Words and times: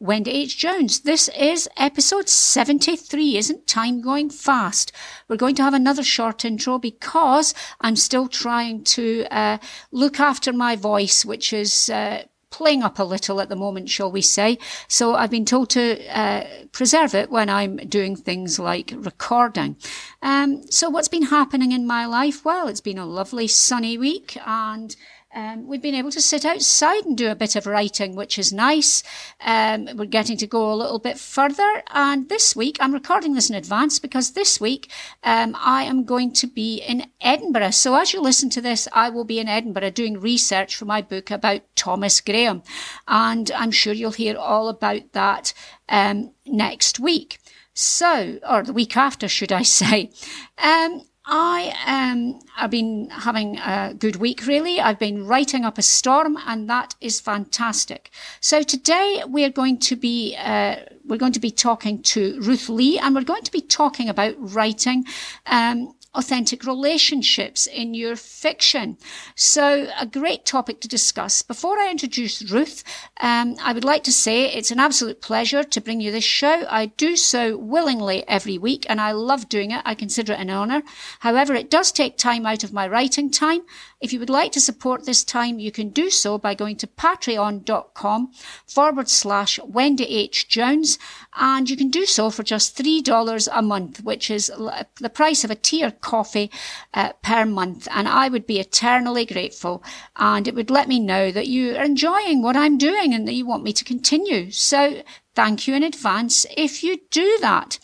Wendy 0.00 0.32
H. 0.32 0.58
Jones. 0.58 1.00
This 1.00 1.28
is 1.38 1.68
episode 1.76 2.28
73. 2.28 3.36
Isn't 3.36 3.66
time 3.68 4.00
going 4.00 4.28
fast? 4.28 4.90
We're 5.28 5.36
going 5.36 5.54
to 5.54 5.62
have 5.62 5.72
another 5.72 6.02
short 6.02 6.44
intro 6.44 6.80
because 6.80 7.54
I'm 7.80 7.94
still 7.94 8.26
trying 8.26 8.82
to 8.84 9.24
uh, 9.30 9.58
look 9.92 10.18
after 10.18 10.52
my 10.52 10.74
voice, 10.74 11.24
which 11.24 11.52
is 11.52 11.88
uh, 11.90 12.24
playing 12.50 12.82
up 12.82 12.98
a 12.98 13.04
little 13.04 13.40
at 13.40 13.48
the 13.48 13.56
moment, 13.56 13.88
shall 13.88 14.10
we 14.10 14.20
say. 14.20 14.58
So 14.88 15.14
I've 15.14 15.30
been 15.30 15.44
told 15.44 15.70
to 15.70 16.04
uh, 16.08 16.44
preserve 16.72 17.14
it 17.14 17.30
when 17.30 17.48
I'm 17.48 17.76
doing 17.76 18.16
things 18.16 18.58
like 18.58 18.92
recording. 18.96 19.76
Um, 20.22 20.68
so 20.70 20.90
what's 20.90 21.08
been 21.08 21.26
happening 21.26 21.70
in 21.70 21.86
my 21.86 22.04
life? 22.04 22.44
Well, 22.44 22.66
it's 22.66 22.80
been 22.80 22.98
a 22.98 23.06
lovely 23.06 23.46
sunny 23.46 23.96
week 23.96 24.36
and 24.44 24.94
um, 25.34 25.66
we've 25.66 25.82
been 25.82 25.96
able 25.96 26.12
to 26.12 26.20
sit 26.20 26.44
outside 26.44 27.04
and 27.04 27.18
do 27.18 27.30
a 27.30 27.34
bit 27.34 27.56
of 27.56 27.66
writing, 27.66 28.14
which 28.14 28.38
is 28.38 28.52
nice. 28.52 29.02
Um, 29.40 29.88
we're 29.96 30.06
getting 30.06 30.36
to 30.38 30.46
go 30.46 30.72
a 30.72 30.76
little 30.76 31.00
bit 31.00 31.18
further. 31.18 31.82
And 31.92 32.28
this 32.28 32.54
week, 32.54 32.76
I'm 32.80 32.94
recording 32.94 33.34
this 33.34 33.50
in 33.50 33.56
advance 33.56 33.98
because 33.98 34.30
this 34.30 34.60
week 34.60 34.90
um, 35.24 35.56
I 35.58 35.82
am 35.82 36.04
going 36.04 36.32
to 36.34 36.46
be 36.46 36.76
in 36.76 37.10
Edinburgh. 37.20 37.72
So 37.72 37.96
as 37.96 38.12
you 38.12 38.20
listen 38.20 38.48
to 38.50 38.60
this, 38.60 38.86
I 38.92 39.10
will 39.10 39.24
be 39.24 39.40
in 39.40 39.48
Edinburgh 39.48 39.90
doing 39.90 40.20
research 40.20 40.76
for 40.76 40.84
my 40.84 41.02
book 41.02 41.30
about 41.30 41.62
Thomas 41.74 42.20
Graham. 42.20 42.62
And 43.08 43.50
I'm 43.52 43.72
sure 43.72 43.92
you'll 43.92 44.12
hear 44.12 44.36
all 44.36 44.68
about 44.68 45.12
that 45.12 45.52
um, 45.88 46.32
next 46.46 47.00
week. 47.00 47.40
So, 47.74 48.38
or 48.48 48.62
the 48.62 48.72
week 48.72 48.96
after, 48.96 49.26
should 49.26 49.50
I 49.50 49.62
say. 49.64 50.10
Um, 50.58 51.02
I 51.26 51.74
um, 51.86 52.40
have 52.54 52.70
been 52.70 53.08
having 53.08 53.56
a 53.58 53.94
good 53.98 54.16
week, 54.16 54.46
really. 54.46 54.78
I've 54.78 54.98
been 54.98 55.26
writing 55.26 55.64
up 55.64 55.78
a 55.78 55.82
storm, 55.82 56.36
and 56.46 56.68
that 56.68 56.94
is 57.00 57.18
fantastic. 57.18 58.10
So 58.40 58.62
today 58.62 59.22
we 59.26 59.44
are 59.44 59.50
going 59.50 59.78
to 59.78 59.96
be 59.96 60.36
uh, 60.36 60.76
we're 61.06 61.18
going 61.18 61.32
to 61.32 61.40
be 61.40 61.50
talking 61.50 62.02
to 62.02 62.38
Ruth 62.40 62.68
Leigh, 62.68 62.98
and 62.98 63.14
we're 63.14 63.22
going 63.22 63.42
to 63.42 63.52
be 63.52 63.62
talking 63.62 64.08
about 64.08 64.34
writing 64.38 65.04
um, 65.46 65.94
authentic 66.14 66.64
relationships 66.64 67.66
in 67.66 67.94
your 67.94 68.16
fiction. 68.16 68.96
So, 69.34 69.88
a 69.98 70.06
great 70.06 70.44
topic 70.44 70.80
to 70.80 70.88
discuss. 70.88 71.42
Before 71.42 71.78
I 71.78 71.90
introduce 71.90 72.50
Ruth, 72.50 72.84
um, 73.20 73.56
I 73.60 73.72
would 73.72 73.84
like 73.84 74.04
to 74.04 74.12
say 74.12 74.44
it's 74.44 74.70
an 74.70 74.80
absolute 74.80 75.20
pleasure 75.20 75.64
to 75.64 75.80
bring 75.80 76.00
you 76.00 76.12
this 76.12 76.24
show. 76.24 76.66
I 76.70 76.86
do 76.86 77.16
so 77.16 77.56
willingly 77.56 78.26
every 78.28 78.58
week, 78.58 78.86
and 78.88 79.00
I 79.00 79.12
love 79.12 79.48
doing 79.48 79.70
it. 79.72 79.82
I 79.84 79.94
consider 79.94 80.32
it 80.32 80.40
an 80.40 80.50
honour. 80.50 80.82
However, 81.20 81.54
it 81.54 81.70
does 81.70 81.90
take 81.90 82.16
time 82.16 82.46
out 82.46 82.64
of 82.64 82.72
my 82.72 82.86
writing 82.86 83.30
time. 83.30 83.62
If 84.00 84.12
you 84.12 84.20
would 84.20 84.30
like 84.30 84.52
to 84.52 84.60
support 84.60 85.06
this 85.06 85.24
time, 85.24 85.58
you 85.58 85.72
can 85.72 85.88
do 85.88 86.10
so 86.10 86.36
by 86.38 86.54
going 86.54 86.76
to 86.76 86.86
patreon.com 86.86 88.32
forward 88.66 89.08
slash 89.08 89.58
Wendy 89.60 90.04
H. 90.04 90.46
Jones, 90.48 90.98
and 91.36 91.68
you 91.68 91.76
can 91.76 91.90
do 91.90 92.06
so 92.06 92.30
for 92.30 92.42
just 92.42 92.76
$3 92.76 93.48
a 93.52 93.62
month, 93.62 94.02
which 94.04 94.30
is 94.30 94.52
the 95.00 95.10
price 95.12 95.44
of 95.44 95.50
a 95.50 95.56
tea 95.56 95.84
or 95.84 95.90
coffee 95.90 96.50
uh, 96.92 97.12
per 97.22 97.44
month. 97.44 97.88
And 97.90 98.08
I 98.08 98.28
would 98.28 98.46
be 98.46 98.60
eternally 98.60 99.24
grateful, 99.24 99.82
and 100.16 100.46
it 100.46 100.54
would 100.54 100.70
let 100.70 100.88
me 100.88 101.00
know 101.00 101.30
that 101.32 101.48
you 101.48 101.76
are 101.76 101.84
enjoying 101.84 102.42
what 102.42 102.56
I'm 102.56 102.78
doing 102.78 103.14
and 103.14 103.26
that 103.26 103.34
you 103.34 103.46
want 103.46 103.64
me 103.64 103.72
to 103.72 103.84
continue. 103.84 104.50
So 104.50 105.02
thank 105.34 105.66
you 105.66 105.74
in 105.74 105.82
advance 105.82 106.46
if 106.56 106.82
you 106.82 107.00
do 107.10 107.38
that. 107.40 107.78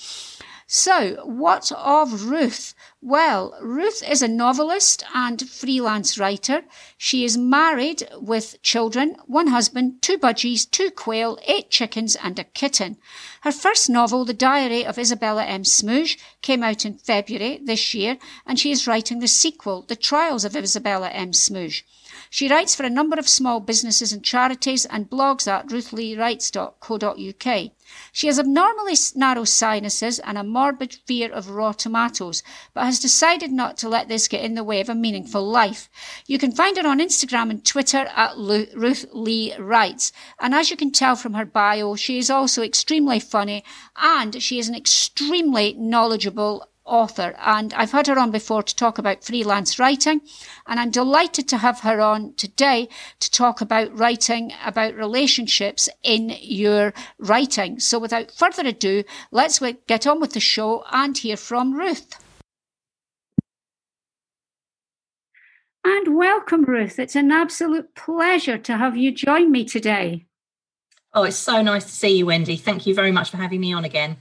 So, 0.72 1.24
what 1.24 1.72
of 1.72 2.26
Ruth? 2.26 2.76
Well, 3.02 3.58
Ruth 3.60 4.08
is 4.08 4.22
a 4.22 4.28
novelist 4.28 5.02
and 5.12 5.50
freelance 5.50 6.16
writer. 6.16 6.62
She 6.96 7.24
is 7.24 7.36
married 7.36 8.08
with 8.14 8.62
children, 8.62 9.16
one 9.26 9.48
husband, 9.48 10.00
two 10.00 10.16
budgies, 10.16 10.70
two 10.70 10.92
quail, 10.92 11.40
eight 11.44 11.70
chickens, 11.70 12.14
and 12.14 12.38
a 12.38 12.44
kitten. 12.44 12.98
Her 13.40 13.50
first 13.50 13.90
novel, 13.90 14.24
The 14.24 14.32
Diary 14.32 14.86
of 14.86 14.96
Isabella 14.96 15.44
M. 15.44 15.64
Smugge, 15.64 16.16
came 16.40 16.62
out 16.62 16.84
in 16.84 16.98
February 16.98 17.58
this 17.60 17.92
year, 17.92 18.18
and 18.46 18.56
she 18.56 18.70
is 18.70 18.86
writing 18.86 19.18
the 19.18 19.26
sequel, 19.26 19.82
The 19.82 19.96
Trials 19.96 20.44
of 20.44 20.54
Isabella 20.54 21.08
M. 21.08 21.32
Smugge. 21.32 21.82
She 22.32 22.48
writes 22.48 22.76
for 22.76 22.84
a 22.84 22.90
number 22.90 23.18
of 23.18 23.28
small 23.28 23.58
businesses 23.58 24.12
and 24.12 24.22
charities 24.22 24.86
and 24.86 25.10
blogs 25.10 25.48
at 25.48 25.66
ruthleighwrites.co.uk. 25.66 27.70
She 28.12 28.26
has 28.28 28.38
abnormally 28.38 28.94
narrow 29.16 29.42
sinuses 29.42 30.20
and 30.20 30.38
a 30.38 30.44
morbid 30.44 30.94
fear 31.06 31.32
of 31.32 31.50
raw 31.50 31.72
tomatoes, 31.72 32.44
but 32.72 32.84
has 32.84 33.00
decided 33.00 33.50
not 33.50 33.76
to 33.78 33.88
let 33.88 34.06
this 34.06 34.28
get 34.28 34.44
in 34.44 34.54
the 34.54 34.62
way 34.62 34.80
of 34.80 34.88
a 34.88 34.94
meaningful 34.94 35.44
life. 35.44 35.90
You 36.28 36.38
can 36.38 36.52
find 36.52 36.76
her 36.76 36.86
on 36.86 37.00
Instagram 37.00 37.50
and 37.50 37.64
Twitter 37.64 38.08
at 38.14 38.36
Ruth 38.36 39.06
Leigh 39.12 39.56
Writes. 39.58 40.12
And 40.38 40.54
as 40.54 40.70
you 40.70 40.76
can 40.76 40.92
tell 40.92 41.16
from 41.16 41.34
her 41.34 41.44
bio, 41.44 41.96
she 41.96 42.18
is 42.18 42.30
also 42.30 42.62
extremely 42.62 43.18
funny 43.18 43.64
and 43.96 44.40
she 44.40 44.60
is 44.60 44.68
an 44.68 44.76
extremely 44.76 45.72
knowledgeable 45.72 46.69
author. 46.90 47.34
And 47.38 47.72
I've 47.74 47.92
had 47.92 48.08
her 48.08 48.18
on 48.18 48.30
before 48.30 48.62
to 48.62 48.76
talk 48.76 48.98
about 48.98 49.24
freelance 49.24 49.78
writing. 49.78 50.20
And 50.66 50.80
I'm 50.80 50.90
delighted 50.90 51.48
to 51.48 51.58
have 51.58 51.80
her 51.80 52.00
on 52.00 52.34
today 52.34 52.88
to 53.20 53.30
talk 53.30 53.60
about 53.60 53.96
writing, 53.96 54.52
about 54.64 54.94
relationships 54.94 55.88
in 56.02 56.36
your 56.40 56.92
writing. 57.18 57.78
So 57.78 57.98
without 57.98 58.30
further 58.30 58.66
ado, 58.66 59.04
let's 59.30 59.60
get 59.86 60.06
on 60.06 60.20
with 60.20 60.32
the 60.32 60.40
show 60.40 60.84
and 60.90 61.16
hear 61.16 61.36
from 61.36 61.74
Ruth. 61.74 62.18
And 65.82 66.16
welcome, 66.16 66.64
Ruth. 66.64 66.98
It's 66.98 67.16
an 67.16 67.30
absolute 67.32 67.94
pleasure 67.94 68.58
to 68.58 68.76
have 68.76 68.96
you 68.96 69.12
join 69.12 69.50
me 69.50 69.64
today. 69.64 70.26
Oh, 71.14 71.22
it's 71.22 71.36
so 71.36 71.62
nice 71.62 71.84
to 71.84 71.90
see 71.90 72.18
you, 72.18 72.26
Wendy. 72.26 72.56
Thank 72.56 72.86
you 72.86 72.94
very 72.94 73.10
much 73.10 73.30
for 73.30 73.38
having 73.38 73.60
me 73.60 73.72
on 73.72 73.84
again. 73.84 74.18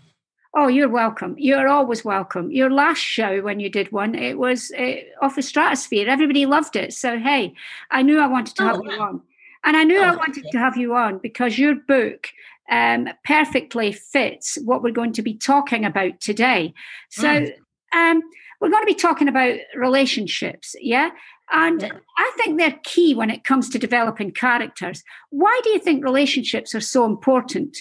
Oh, 0.56 0.68
you're 0.68 0.90
welcome. 0.90 1.36
You're 1.38 1.68
always 1.68 2.04
welcome. 2.04 2.50
Your 2.50 2.72
last 2.72 3.00
show, 3.00 3.42
when 3.42 3.60
you 3.60 3.70
did 3.70 3.92
one, 3.92 4.16
it 4.16 4.40
was 4.40 4.72
uh, 4.72 4.96
off 5.22 5.36
the 5.36 5.44
stratosphere. 5.44 6.10
Everybody 6.10 6.48
loved 6.48 6.76
it. 6.76 6.94
So, 6.94 7.20
hey, 7.20 7.54
I 7.92 8.02
knew 8.02 8.20
I 8.20 8.26
wanted 8.26 8.56
to 8.56 8.64
oh, 8.64 8.66
have 8.68 8.82
yeah. 8.84 8.92
you 8.92 9.02
on. 9.02 9.22
And 9.64 9.78
I 9.78 9.84
knew 9.84 10.00
oh, 10.00 10.04
I 10.04 10.16
wanted 10.16 10.46
yeah. 10.46 10.52
to 10.52 10.58
have 10.58 10.76
you 10.76 10.96
on 10.96 11.20
because 11.20 11.60
your 11.60 11.76
book 11.76 12.30
um, 12.72 13.10
perfectly 13.24 13.92
fits 13.92 14.58
what 14.64 14.82
we're 14.82 14.92
going 14.92 15.14
to 15.14 15.22
be 15.22 15.36
talking 15.36 15.86
about 15.86 16.20
today. 16.20 16.74
So, 17.10 17.28
mm. 17.28 17.52
um, 17.94 18.24
we're 18.60 18.72
going 18.72 18.84
to 18.84 18.94
be 18.94 18.96
talking 18.96 19.28
about 19.28 19.58
relationships, 19.76 20.76
yeah? 20.82 21.12
And 21.52 21.82
yeah. 21.82 21.92
I 22.18 22.32
think 22.38 22.58
they're 22.58 22.80
key 22.84 23.14
when 23.14 23.30
it 23.30 23.44
comes 23.44 23.70
to 23.70 23.80
developing 23.80 24.32
characters. 24.32 25.04
Why 25.30 25.60
do 25.64 25.70
you 25.70 25.80
think 25.80 26.04
relationships 26.04 26.74
are 26.74 26.82
so 26.82 27.06
important? 27.06 27.78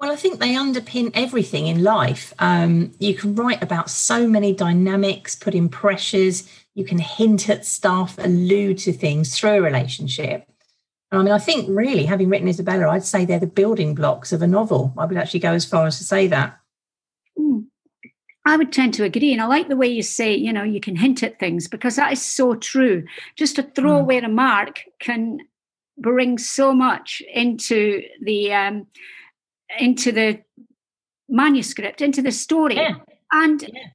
Well, 0.00 0.12
I 0.12 0.16
think 0.16 0.38
they 0.38 0.54
underpin 0.54 1.10
everything 1.14 1.66
in 1.66 1.82
life. 1.82 2.32
Um, 2.38 2.92
you 3.00 3.14
can 3.14 3.34
write 3.34 3.62
about 3.62 3.90
so 3.90 4.28
many 4.28 4.52
dynamics, 4.52 5.34
put 5.34 5.56
in 5.56 5.68
pressures, 5.68 6.48
you 6.74 6.84
can 6.84 6.98
hint 6.98 7.48
at 7.48 7.66
stuff, 7.66 8.16
allude 8.18 8.78
to 8.78 8.92
things 8.92 9.36
through 9.36 9.54
a 9.54 9.60
relationship. 9.60 10.48
And 11.10 11.20
I 11.20 11.24
mean, 11.24 11.32
I 11.32 11.38
think 11.38 11.66
really, 11.68 12.04
having 12.04 12.28
written 12.28 12.46
Isabella, 12.46 12.88
I'd 12.90 13.02
say 13.02 13.24
they're 13.24 13.40
the 13.40 13.48
building 13.48 13.96
blocks 13.96 14.32
of 14.32 14.40
a 14.40 14.46
novel. 14.46 14.94
I 14.96 15.04
would 15.04 15.16
actually 15.16 15.40
go 15.40 15.52
as 15.52 15.64
far 15.64 15.86
as 15.86 15.98
to 15.98 16.04
say 16.04 16.28
that. 16.28 16.56
Mm. 17.36 17.64
I 18.46 18.56
would 18.56 18.72
tend 18.72 18.94
to 18.94 19.04
agree. 19.04 19.32
And 19.32 19.42
I 19.42 19.46
like 19.46 19.68
the 19.68 19.76
way 19.76 19.88
you 19.88 20.02
say, 20.02 20.32
you 20.34 20.52
know, 20.52 20.62
you 20.62 20.80
can 20.80 20.94
hint 20.94 21.24
at 21.24 21.40
things 21.40 21.66
because 21.66 21.96
that 21.96 22.12
is 22.12 22.24
so 22.24 22.54
true. 22.54 23.04
Just 23.34 23.58
a 23.58 23.64
throwaway 23.64 24.16
mm. 24.16 24.18
away 24.18 24.18
a 24.18 24.28
mark 24.28 24.84
can 25.00 25.40
bring 25.96 26.38
so 26.38 26.72
much 26.72 27.20
into 27.34 28.02
the 28.22 28.52
um, 28.54 28.86
into 29.78 30.12
the 30.12 30.40
manuscript, 31.28 32.00
into 32.00 32.22
the 32.22 32.32
story. 32.32 32.76
Yeah. 32.76 32.96
And 33.30 33.62
yeah. 33.62 33.88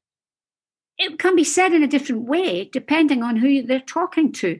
it 0.97 1.19
can 1.19 1.35
be 1.35 1.43
said 1.43 1.73
in 1.73 1.83
a 1.83 1.87
different 1.87 2.23
way 2.23 2.69
depending 2.71 3.23
on 3.23 3.37
who 3.37 3.63
they're 3.63 3.79
talking 3.79 4.31
to. 4.33 4.59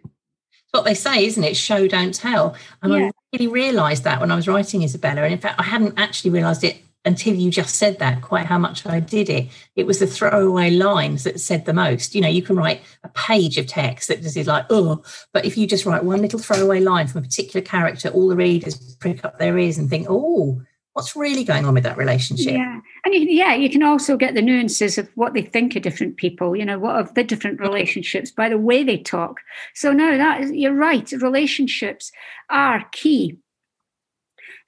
what 0.72 0.86
they 0.86 0.96
say, 0.96 1.26
isn't 1.26 1.44
it? 1.44 1.56
Show, 1.56 1.88
don't 1.88 2.14
tell. 2.14 2.56
And 2.82 2.94
yeah. 2.94 3.00
I 3.06 3.12
really 3.34 3.48
realised 3.48 4.04
that 4.06 4.20
when 4.20 4.32
I 4.32 4.36
was 4.36 4.48
writing 4.48 4.82
Isabella. 4.82 5.22
And 5.22 5.34
in 5.34 5.40
fact, 5.40 5.60
I 5.60 5.64
hadn't 5.64 6.00
actually 6.00 6.32
realised 6.32 6.64
it 6.64 6.78
until 7.06 7.36
you 7.36 7.52
just 7.52 7.76
said 7.76 8.00
that, 8.00 8.22
quite 8.22 8.46
how 8.46 8.58
much 8.58 8.86
I 8.86 9.02
did 9.02 9.30
it. 9.30 9.50
It 9.76 9.86
was 9.86 10.00
the 10.00 10.08
throwaway 10.08 10.70
lines 10.70 11.26
that 11.26 11.40
said 11.40 11.66
the 11.66 11.74
most. 11.74 12.16
You 12.16 12.22
know, 12.22 12.30
you 12.30 12.42
can 12.42 12.56
write 12.56 12.82
a 13.04 13.10
page 13.10 13.58
of 13.58 13.68
text 13.68 14.08
that 14.08 14.22
just 14.22 14.38
is 14.38 14.48
like, 14.48 14.66
oh, 14.70 15.04
but 15.34 15.46
if 15.46 15.58
you 15.58 15.68
just 15.68 15.86
write 15.86 16.06
one 16.06 16.22
little 16.22 16.40
throwaway 16.40 16.80
line 16.80 17.08
from 17.08 17.20
a 17.20 17.24
particular 17.24 17.64
character, 17.64 18.10
all 18.10 18.30
the 18.30 18.38
readers 18.38 18.96
prick 18.96 19.26
up 19.26 19.38
their 19.38 19.58
ears 19.58 19.78
and 19.78 19.90
think, 19.90 20.08
oh, 20.10 20.62
what's 20.94 21.16
really 21.16 21.44
going 21.44 21.66
on 21.66 21.74
with 21.74 21.84
that 21.84 21.98
relationship. 21.98 22.54
Yeah. 22.54 22.80
And 23.04 23.14
you, 23.14 23.22
yeah, 23.22 23.56
you 23.56 23.70
can 23.70 23.84
also 23.84 24.16
get 24.16 24.36
the 24.36 24.42
nuances 24.42 24.98
of 24.98 25.10
what 25.16 25.34
they 25.34 25.42
think 25.42 25.76
of 25.76 25.82
different 25.82 26.18
people, 26.18 26.56
you 26.56 26.66
know, 26.66 26.80
what 26.80 27.00
of 27.00 27.14
the 27.16 27.24
different 27.24 27.60
relationships 27.60 28.32
by 28.32 28.48
the 28.48 28.58
way 28.58 28.84
they 28.84 28.98
talk. 28.98 29.40
So 29.74 29.92
no, 29.92 30.18
that 30.18 30.42
is, 30.42 30.52
you're 30.52 30.74
right. 30.74 31.12
Relationships 31.12 32.12
are 32.50 32.86
key. 32.92 33.38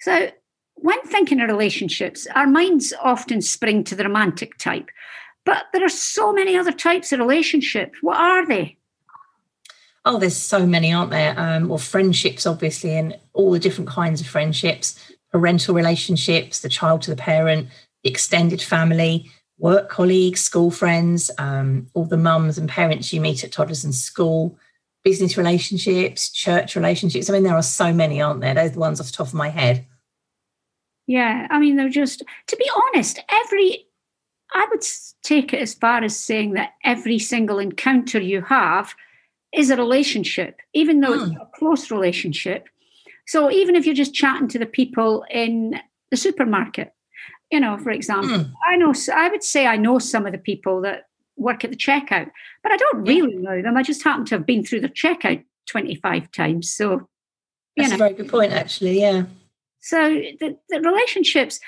So 0.01 0.31
when 0.75 1.01
thinking 1.04 1.39
of 1.42 1.48
relationships, 1.48 2.27
our 2.36 2.48
minds 2.48 2.94
often 3.01 3.42
spring 3.42 3.83
to 3.86 3.95
the 3.95 4.04
romantic 4.04 4.57
type, 4.57 4.89
but 5.45 5.66
there 5.74 5.86
are 5.86 5.89
so 5.89 6.33
many 6.33 6.57
other 6.57 6.72
types 6.72 7.12
of 7.12 7.19
relationship. 7.19 7.94
What 8.01 8.18
are 8.18 8.48
they? 8.48 8.77
Oh, 10.07 10.19
there's 10.19 10.36
so 10.36 10.66
many, 10.66 10.94
aren't 10.94 11.12
there? 11.12 11.33
Um, 11.38 11.72
or 11.72 11.80
friendships, 11.80 12.45
obviously, 12.45 12.92
and 12.92 13.18
all 13.33 13.51
the 13.51 13.60
different 13.60 13.89
kinds 13.89 14.22
of 14.22 14.27
friendships 14.27 15.00
parental 15.35 15.75
relationships, 15.75 16.61
the 16.61 16.69
child 16.69 17.01
to 17.01 17.09
the 17.09 17.17
parent, 17.17 17.67
the 18.03 18.09
extended 18.09 18.61
family, 18.61 19.29
work 19.57 19.89
colleagues, 19.89 20.39
school 20.39 20.71
friends, 20.71 21.29
um, 21.37 21.87
all 21.93 22.05
the 22.05 22.15
mums 22.15 22.57
and 22.57 22.69
parents 22.69 23.11
you 23.11 23.19
meet 23.19 23.43
at 23.43 23.51
toddlers 23.51 23.83
and 23.83 23.93
school, 23.93 24.57
business 25.03 25.35
relationships, 25.35 26.31
church 26.31 26.77
relationships. 26.77 27.29
I 27.29 27.33
mean, 27.33 27.43
there 27.43 27.53
are 27.53 27.61
so 27.61 27.91
many, 27.91 28.21
aren't 28.21 28.39
there? 28.39 28.53
Those 28.53 28.69
are 28.69 28.73
the 28.75 28.79
ones 28.79 29.01
off 29.01 29.07
the 29.07 29.11
top 29.11 29.27
of 29.27 29.33
my 29.33 29.49
head. 29.49 29.85
Yeah, 31.05 31.47
I 31.49 31.59
mean, 31.59 31.75
they're 31.75 31.89
just, 31.89 32.23
to 32.47 32.55
be 32.55 32.71
honest, 32.93 33.19
every, 33.29 33.88
I 34.53 34.65
would 34.69 34.85
take 35.21 35.53
it 35.53 35.59
as 35.59 35.73
far 35.73 36.01
as 36.01 36.17
saying 36.17 36.53
that 36.53 36.75
every 36.85 37.19
single 37.19 37.59
encounter 37.59 38.21
you 38.21 38.41
have 38.43 38.95
is 39.53 39.69
a 39.69 39.75
relationship, 39.75 40.61
even 40.73 41.01
though 41.01 41.11
mm. 41.11 41.23
it's 41.23 41.31
hmm. 41.33 41.41
a 41.41 41.49
close 41.59 41.91
relationship. 41.91 42.69
So 43.27 43.51
even 43.51 43.75
if 43.75 43.86
you're 43.86 43.95
just 43.95 44.13
chatting 44.13 44.48
to 44.50 44.60
the 44.60 44.66
people 44.66 45.25
in 45.30 45.80
the 46.12 46.18
supermarket, 46.18 46.94
you 47.51 47.60
know, 47.60 47.77
for 47.77 47.92
example, 47.92 48.30
mm. 48.30 48.51
I 48.68 48.75
know 48.75 48.94
I 49.13 49.30
would 49.30 49.44
say 49.44 49.68
I 49.68 49.77
know 49.77 50.00
some 50.00 50.25
of 50.25 50.31
the 50.31 50.38
people 50.38 50.81
that 50.81 51.06
work 51.38 51.63
at 51.63 51.72
the 51.72 51.77
checkout, 51.77 52.30
but 52.63 52.72
I 52.72 52.77
don't 52.77 53.04
really 53.04 53.36
know 53.36 53.62
them. 53.62 53.77
I 53.77 53.83
just 53.83 54.04
happen 54.04 54.25
to 54.25 54.36
have 54.36 54.45
been 54.45 54.63
through 54.63 54.81
the 54.81 54.89
checkout 54.89 55.44
25 55.68 56.31
times. 56.31 56.74
So 56.74 57.07
that's 57.75 57.89
know. 57.89 57.95
a 57.95 58.00
very 58.00 58.13
good 58.13 58.30
point, 58.30 58.54
actually. 58.54 59.00
Yeah. 59.00 59.25
So 59.81 59.98
the, 60.39 60.57
the 60.69 60.81
relationships, 60.81 61.60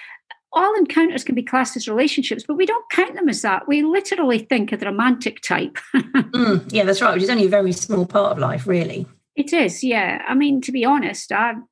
all 0.51 0.73
encounters 0.75 1.23
can 1.23 1.35
be 1.35 1.43
classed 1.43 1.75
as 1.75 1.87
relationships, 1.87 2.43
but 2.47 2.55
we 2.55 2.65
don't 2.65 2.89
count 2.89 3.13
them 3.13 3.29
as 3.29 3.41
that. 3.43 3.67
We 3.67 3.83
literally 3.83 4.39
think 4.39 4.71
of 4.71 4.79
the 4.79 4.87
romantic 4.87 5.41
type. 5.41 5.77
mm, 5.95 6.71
yeah, 6.71 6.83
that's 6.83 7.01
right, 7.01 7.13
which 7.13 7.23
is 7.23 7.29
only 7.29 7.45
a 7.45 7.49
very 7.49 7.73
small 7.73 8.05
part 8.05 8.31
of 8.31 8.39
life, 8.39 8.65
really. 8.65 9.05
It 9.37 9.53
is, 9.53 9.83
yeah. 9.83 10.23
I 10.27 10.33
mean, 10.33 10.61
to 10.61 10.71
be 10.71 10.83
honest, 10.83 11.31
I'm 11.31 11.67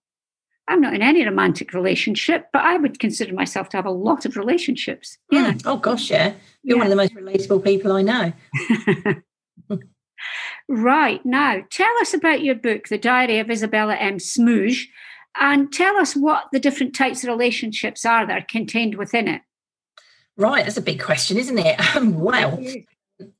I'm 0.68 0.82
not 0.82 0.94
in 0.94 1.02
any 1.02 1.24
romantic 1.26 1.74
relationship, 1.74 2.48
but 2.54 2.64
I 2.64 2.78
would 2.78 3.00
consider 3.00 3.34
myself 3.34 3.70
to 3.70 3.78
have 3.78 3.86
a 3.86 3.92
lot 3.92 4.26
of 4.26 4.38
relationships. 4.38 5.18
Yeah. 5.32 5.54
Mm. 5.54 5.64
Oh 5.66 5.78
gosh, 5.78 6.10
yeah. 6.10 6.34
You're 6.64 6.78
yeah. 6.78 6.84
one 6.84 6.88
of 6.88 6.90
the 6.92 6.96
most 6.96 7.16
relatable 7.16 7.64
people 7.64 7.92
I 7.92 8.02
know. 8.04 8.34
right. 10.70 11.26
Now, 11.26 11.62
tell 11.72 11.92
us 12.02 12.14
about 12.14 12.44
your 12.44 12.56
book, 12.56 12.88
The 12.88 12.98
Diary 13.00 13.40
of 13.40 13.50
Isabella 13.50 13.96
M. 13.96 14.18
Smugge, 14.18 14.86
and 15.40 15.74
tell 15.74 15.98
us 15.98 16.16
what 16.16 16.46
the 16.52 16.60
different 16.60 16.96
types 16.96 17.24
of 17.24 17.30
relationships 17.30 18.06
are 18.06 18.26
that 18.28 18.38
are 18.38 18.46
contained 18.48 18.96
within 18.96 19.28
it. 19.28 19.42
Right, 20.38 20.66
that's 20.66 20.78
a 20.78 20.82
big 20.82 21.02
question, 21.02 21.38
isn't 21.38 21.58
it? 21.58 21.80
Um, 21.96 22.20
well, 22.20 22.62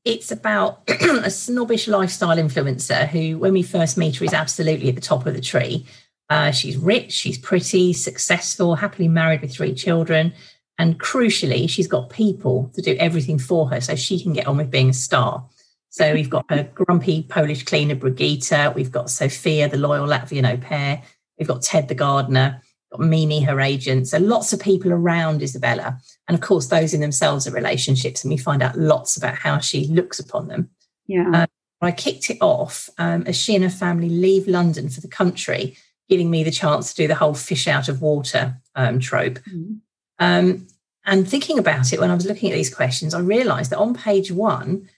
it's 0.04 0.30
about 0.30 0.82
a 0.88 1.30
snobbish 1.30 1.88
lifestyle 1.88 2.36
influencer 2.36 3.06
who, 3.08 3.38
when 3.38 3.52
we 3.52 3.62
first 3.62 3.96
meet 3.96 4.16
her, 4.16 4.24
is 4.24 4.32
absolutely 4.32 4.88
at 4.88 4.94
the 4.94 5.00
top 5.00 5.26
of 5.26 5.34
the 5.34 5.40
tree. 5.40 5.86
Uh, 6.28 6.50
she's 6.50 6.76
rich, 6.76 7.12
she's 7.12 7.38
pretty, 7.38 7.92
successful, 7.92 8.74
happily 8.74 9.08
married 9.08 9.42
with 9.42 9.54
three 9.54 9.74
children. 9.74 10.32
And 10.78 11.00
crucially, 11.00 11.68
she's 11.70 11.86
got 11.86 12.10
people 12.10 12.70
to 12.74 12.82
do 12.82 12.96
everything 12.98 13.38
for 13.38 13.68
her 13.70 13.80
so 13.80 13.94
she 13.94 14.22
can 14.22 14.32
get 14.32 14.46
on 14.46 14.56
with 14.56 14.70
being 14.70 14.90
a 14.90 14.94
star. 14.94 15.46
So 15.88 16.12
we've 16.14 16.30
got 16.30 16.44
her 16.50 16.68
grumpy 16.74 17.22
Polish 17.22 17.64
cleaner, 17.64 17.94
Brigitte. 17.94 18.74
We've 18.74 18.92
got 18.92 19.10
Sophia, 19.10 19.68
the 19.68 19.78
loyal 19.78 20.06
Latvian 20.06 20.50
au 20.50 20.56
pair. 20.56 21.02
We've 21.38 21.48
got 21.48 21.62
Ted, 21.62 21.88
the 21.88 21.94
gardener 21.94 22.62
got 22.92 23.00
Mimi, 23.00 23.42
her 23.42 23.60
agent. 23.60 24.08
So 24.08 24.18
lots 24.18 24.52
of 24.52 24.60
people 24.60 24.92
around 24.92 25.42
Isabella. 25.42 25.98
And 26.28 26.34
of 26.34 26.40
course, 26.40 26.66
those 26.66 26.92
in 26.92 27.00
themselves 27.00 27.46
are 27.46 27.52
relationships. 27.52 28.24
And 28.24 28.32
we 28.32 28.36
find 28.36 28.62
out 28.62 28.78
lots 28.78 29.16
about 29.16 29.36
how 29.36 29.58
she 29.58 29.86
looks 29.86 30.18
upon 30.18 30.48
them. 30.48 30.70
Yeah. 31.06 31.42
Um, 31.42 31.46
I 31.80 31.92
kicked 31.92 32.30
it 32.30 32.38
off 32.40 32.88
um, 32.98 33.22
as 33.26 33.36
she 33.36 33.54
and 33.54 33.62
her 33.62 33.70
family 33.70 34.08
leave 34.08 34.48
London 34.48 34.88
for 34.88 35.00
the 35.00 35.08
country, 35.08 35.76
giving 36.08 36.30
me 36.30 36.42
the 36.42 36.50
chance 36.50 36.92
to 36.92 37.02
do 37.02 37.08
the 37.08 37.14
whole 37.14 37.34
fish 37.34 37.68
out 37.68 37.88
of 37.88 38.02
water 38.02 38.56
um, 38.74 38.98
trope. 38.98 39.38
Mm-hmm. 39.40 39.74
Um, 40.18 40.66
and 41.04 41.28
thinking 41.28 41.58
about 41.58 41.92
it, 41.92 42.00
when 42.00 42.10
I 42.10 42.14
was 42.14 42.26
looking 42.26 42.50
at 42.50 42.56
these 42.56 42.74
questions, 42.74 43.14
I 43.14 43.20
realized 43.20 43.70
that 43.70 43.78
on 43.78 43.94
page 43.94 44.32
one, 44.32 44.88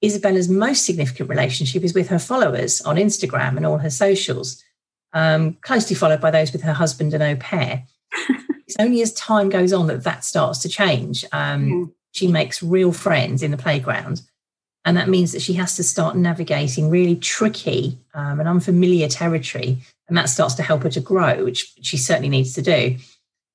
Isabella's 0.00 0.48
most 0.48 0.86
significant 0.86 1.28
relationship 1.28 1.82
is 1.82 1.92
with 1.92 2.08
her 2.08 2.18
followers 2.18 2.80
on 2.82 2.96
Instagram 2.96 3.56
and 3.56 3.66
all 3.66 3.78
her 3.78 3.90
socials 3.90 4.62
um, 5.12 5.54
closely 5.60 5.96
followed 5.96 6.20
by 6.20 6.30
those 6.30 6.52
with 6.52 6.62
her 6.62 6.72
husband 6.72 7.14
and 7.14 7.22
au 7.22 7.36
pair. 7.36 7.84
it's 8.68 8.76
only 8.78 9.00
as 9.00 9.12
time 9.14 9.48
goes 9.48 9.72
on 9.72 9.86
that 9.86 10.04
that 10.04 10.24
starts 10.24 10.58
to 10.60 10.68
change. 10.68 11.24
Um, 11.32 11.66
mm. 11.66 11.92
She 12.12 12.28
makes 12.28 12.62
real 12.62 12.92
friends 12.92 13.42
in 13.42 13.50
the 13.50 13.56
playground. 13.56 14.20
And 14.84 14.96
that 14.96 15.08
means 15.08 15.32
that 15.32 15.42
she 15.42 15.54
has 15.54 15.74
to 15.76 15.82
start 15.82 16.16
navigating 16.16 16.88
really 16.88 17.16
tricky 17.16 17.98
um, 18.14 18.40
and 18.40 18.48
unfamiliar 18.48 19.08
territory. 19.08 19.78
And 20.08 20.16
that 20.16 20.28
starts 20.28 20.54
to 20.54 20.62
help 20.62 20.82
her 20.82 20.90
to 20.90 21.00
grow, 21.00 21.44
which 21.44 21.72
she 21.82 21.96
certainly 21.96 22.28
needs 22.28 22.52
to 22.54 22.62
do. 22.62 22.96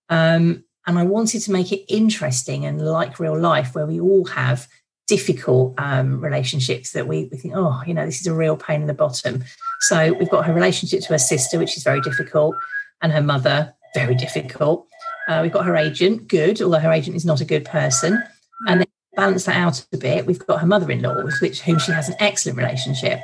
Um, 0.09 0.63
and 0.85 0.99
I 0.99 1.03
wanted 1.03 1.41
to 1.41 1.51
make 1.51 1.71
it 1.71 1.85
interesting 1.87 2.65
and 2.65 2.85
like 2.85 3.19
real 3.19 3.39
life, 3.39 3.73
where 3.73 3.85
we 3.85 3.99
all 3.99 4.25
have 4.25 4.67
difficult 5.07 5.73
um, 5.77 6.21
relationships 6.21 6.91
that 6.91 7.07
we, 7.07 7.29
we 7.31 7.37
think, 7.37 7.53
oh, 7.55 7.81
you 7.85 7.93
know, 7.93 8.05
this 8.05 8.19
is 8.19 8.27
a 8.27 8.33
real 8.33 8.57
pain 8.57 8.81
in 8.81 8.87
the 8.87 8.93
bottom. 8.93 9.43
So 9.81 10.13
we've 10.13 10.29
got 10.29 10.45
her 10.45 10.53
relationship 10.53 11.01
to 11.01 11.13
her 11.13 11.19
sister, 11.19 11.57
which 11.59 11.77
is 11.77 11.83
very 11.83 12.01
difficult, 12.01 12.55
and 13.01 13.11
her 13.11 13.21
mother, 13.21 13.73
very 13.95 14.15
difficult. 14.15 14.87
Uh, 15.27 15.39
we've 15.41 15.51
got 15.51 15.65
her 15.65 15.75
agent, 15.75 16.27
good, 16.27 16.61
although 16.61 16.79
her 16.79 16.91
agent 16.91 17.15
is 17.15 17.25
not 17.25 17.41
a 17.41 17.45
good 17.45 17.65
person. 17.65 18.21
And 18.67 18.81
then 18.81 18.87
balance 19.15 19.45
that 19.45 19.55
out 19.55 19.85
a 19.93 19.97
bit, 19.97 20.25
we've 20.25 20.45
got 20.45 20.59
her 20.59 20.67
mother-in-law, 20.67 21.23
with 21.23 21.39
which 21.41 21.61
whom 21.61 21.79
she 21.79 21.91
has 21.91 22.09
an 22.09 22.15
excellent 22.19 22.57
relationship. 22.57 23.19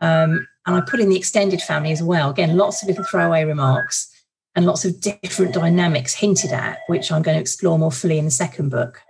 Um, 0.00 0.46
and 0.66 0.76
I 0.76 0.80
put 0.80 1.00
in 1.00 1.08
the 1.08 1.16
extended 1.16 1.62
family 1.62 1.92
as 1.92 2.02
well. 2.02 2.30
Again, 2.30 2.56
lots 2.56 2.82
of 2.82 2.88
little 2.88 3.04
throwaway 3.04 3.44
remarks 3.44 4.14
and 4.54 4.66
lots 4.66 4.84
of 4.84 5.00
different 5.00 5.54
dynamics 5.54 6.14
hinted 6.14 6.52
at, 6.52 6.80
which 6.88 7.12
I'm 7.12 7.22
going 7.22 7.36
to 7.36 7.40
explore 7.40 7.78
more 7.78 7.92
fully 7.92 8.18
in 8.18 8.24
the 8.24 8.30
second 8.30 8.70
book. 8.70 9.00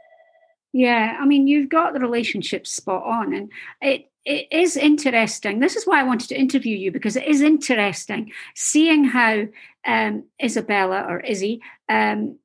Yeah, 0.72 1.16
I 1.18 1.24
mean, 1.24 1.46
you've 1.48 1.70
got 1.70 1.94
the 1.94 2.00
relationship 2.00 2.66
spot 2.66 3.02
on, 3.04 3.32
and 3.32 3.50
it 3.80 4.07
it 4.28 4.46
is 4.52 4.76
interesting. 4.76 5.60
This 5.60 5.74
is 5.74 5.86
why 5.86 6.00
I 6.00 6.04
wanted 6.04 6.28
to 6.28 6.38
interview 6.38 6.76
you 6.76 6.92
because 6.92 7.16
it 7.16 7.26
is 7.26 7.40
interesting 7.40 8.30
seeing 8.54 9.04
how 9.04 9.46
um, 9.86 10.24
Isabella 10.42 11.06
or 11.08 11.20
Izzy 11.20 11.62
um, 11.88 12.38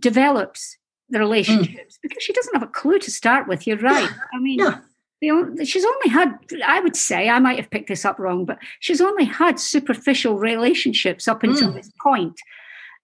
develops 0.00 0.76
the 1.08 1.20
relationships 1.20 1.96
mm. 1.96 2.02
because 2.02 2.24
she 2.24 2.32
doesn't 2.32 2.52
have 2.52 2.64
a 2.64 2.72
clue 2.72 2.98
to 2.98 3.12
start 3.12 3.46
with. 3.46 3.64
You're 3.64 3.78
right. 3.78 4.10
I 4.34 4.40
mean, 4.40 4.58
the, 5.20 5.64
she's 5.64 5.84
only 5.84 6.08
had, 6.08 6.36
I 6.66 6.80
would 6.80 6.96
say, 6.96 7.28
I 7.28 7.38
might 7.38 7.60
have 7.60 7.70
picked 7.70 7.88
this 7.88 8.04
up 8.04 8.18
wrong, 8.18 8.44
but 8.44 8.58
she's 8.80 9.00
only 9.00 9.24
had 9.24 9.60
superficial 9.60 10.36
relationships 10.36 11.28
up 11.28 11.44
until 11.44 11.70
mm. 11.70 11.74
this 11.74 11.92
point, 12.02 12.40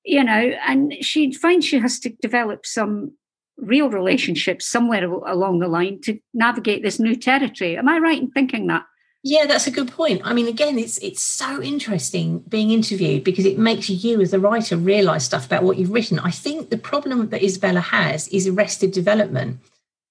you 0.04 0.24
know, 0.24 0.52
and 0.66 0.94
she 1.00 1.32
finds 1.32 1.64
she 1.64 1.78
has 1.78 2.00
to 2.00 2.10
develop 2.10 2.66
some 2.66 3.12
real 3.56 3.88
relationships 3.88 4.66
somewhere 4.66 5.04
along 5.04 5.60
the 5.60 5.68
line 5.68 6.00
to 6.02 6.18
navigate 6.32 6.82
this 6.82 6.98
new 6.98 7.16
territory. 7.16 7.76
Am 7.76 7.88
I 7.88 7.98
right 7.98 8.20
in 8.20 8.30
thinking 8.30 8.66
that? 8.68 8.84
Yeah, 9.26 9.46
that's 9.46 9.66
a 9.66 9.70
good 9.70 9.90
point. 9.90 10.20
I 10.22 10.34
mean, 10.34 10.48
again, 10.48 10.78
it's 10.78 10.98
it's 10.98 11.22
so 11.22 11.62
interesting 11.62 12.40
being 12.40 12.70
interviewed 12.70 13.24
because 13.24 13.46
it 13.46 13.58
makes 13.58 13.88
you 13.88 14.20
as 14.20 14.34
a 14.34 14.38
writer 14.38 14.76
realize 14.76 15.24
stuff 15.24 15.46
about 15.46 15.62
what 15.62 15.78
you've 15.78 15.92
written. 15.92 16.18
I 16.18 16.30
think 16.30 16.68
the 16.68 16.76
problem 16.76 17.30
that 17.30 17.42
Isabella 17.42 17.80
has 17.80 18.28
is 18.28 18.46
arrested 18.46 18.92
development. 18.92 19.60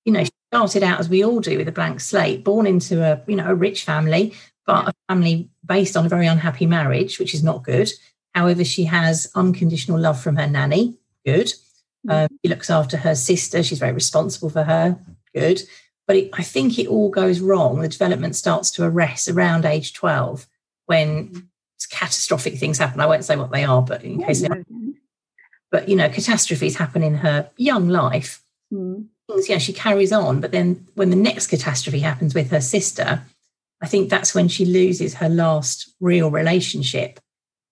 You 0.03 0.13
know, 0.13 0.23
she 0.23 0.31
started 0.51 0.81
out 0.81 0.99
as 0.99 1.09
we 1.09 1.23
all 1.23 1.41
do 1.41 1.59
with 1.59 1.67
a 1.67 1.71
blank 1.71 1.99
slate, 1.99 2.43
born 2.43 2.65
into 2.65 3.03
a 3.03 3.21
you 3.27 3.35
know 3.35 3.45
a 3.45 3.53
rich 3.53 3.83
family, 3.83 4.33
but 4.65 4.87
a 4.87 4.93
family 5.07 5.47
based 5.63 5.95
on 5.95 6.07
a 6.07 6.09
very 6.09 6.25
unhappy 6.25 6.65
marriage, 6.65 7.19
which 7.19 7.35
is 7.35 7.43
not 7.43 7.63
good. 7.63 7.91
However, 8.33 8.63
she 8.63 8.85
has 8.85 9.29
unconditional 9.35 9.99
love 9.99 10.19
from 10.19 10.37
her 10.37 10.47
nanny, 10.47 10.97
good. 11.23 11.53
Um, 12.07 12.27
she 12.43 12.49
looks 12.49 12.69
after 12.69 12.97
her 12.97 13.15
sister. 13.15 13.63
She's 13.63 13.79
very 13.79 13.93
responsible 13.93 14.49
for 14.49 14.63
her. 14.63 14.97
Good. 15.33 15.61
But 16.05 16.17
it, 16.17 16.29
I 16.33 16.43
think 16.43 16.77
it 16.77 16.87
all 16.87 17.09
goes 17.09 17.39
wrong. 17.39 17.79
The 17.79 17.87
development 17.87 18.35
starts 18.35 18.71
to 18.71 18.83
arrest 18.83 19.29
around 19.29 19.65
age 19.65 19.93
12 19.93 20.47
when 20.85 21.49
catastrophic 21.89 22.55
things 22.55 22.77
happen. 22.77 22.99
I 22.99 23.05
won't 23.05 23.25
say 23.25 23.35
what 23.35 23.51
they 23.51 23.63
are, 23.63 23.81
but 23.81 24.03
in 24.03 24.21
case 24.23 24.41
they 24.41 24.49
but 25.73 25.89
you 25.89 25.95
know, 25.95 26.07
catastrophes 26.07 26.75
happen 26.75 27.01
in 27.01 27.15
her 27.15 27.49
young 27.57 27.89
life. 27.89 28.43
Mm. 28.71 29.07
Things, 29.27 29.49
yeah, 29.49 29.57
she 29.57 29.73
carries 29.73 30.11
on. 30.11 30.39
But 30.39 30.51
then 30.51 30.87
when 30.93 31.09
the 31.09 31.15
next 31.15 31.47
catastrophe 31.47 31.99
happens 31.99 32.35
with 32.35 32.51
her 32.51 32.61
sister, 32.61 33.23
I 33.81 33.87
think 33.87 34.09
that's 34.09 34.35
when 34.35 34.47
she 34.47 34.65
loses 34.65 35.15
her 35.15 35.29
last 35.29 35.91
real 35.99 36.29
relationship. 36.29 37.19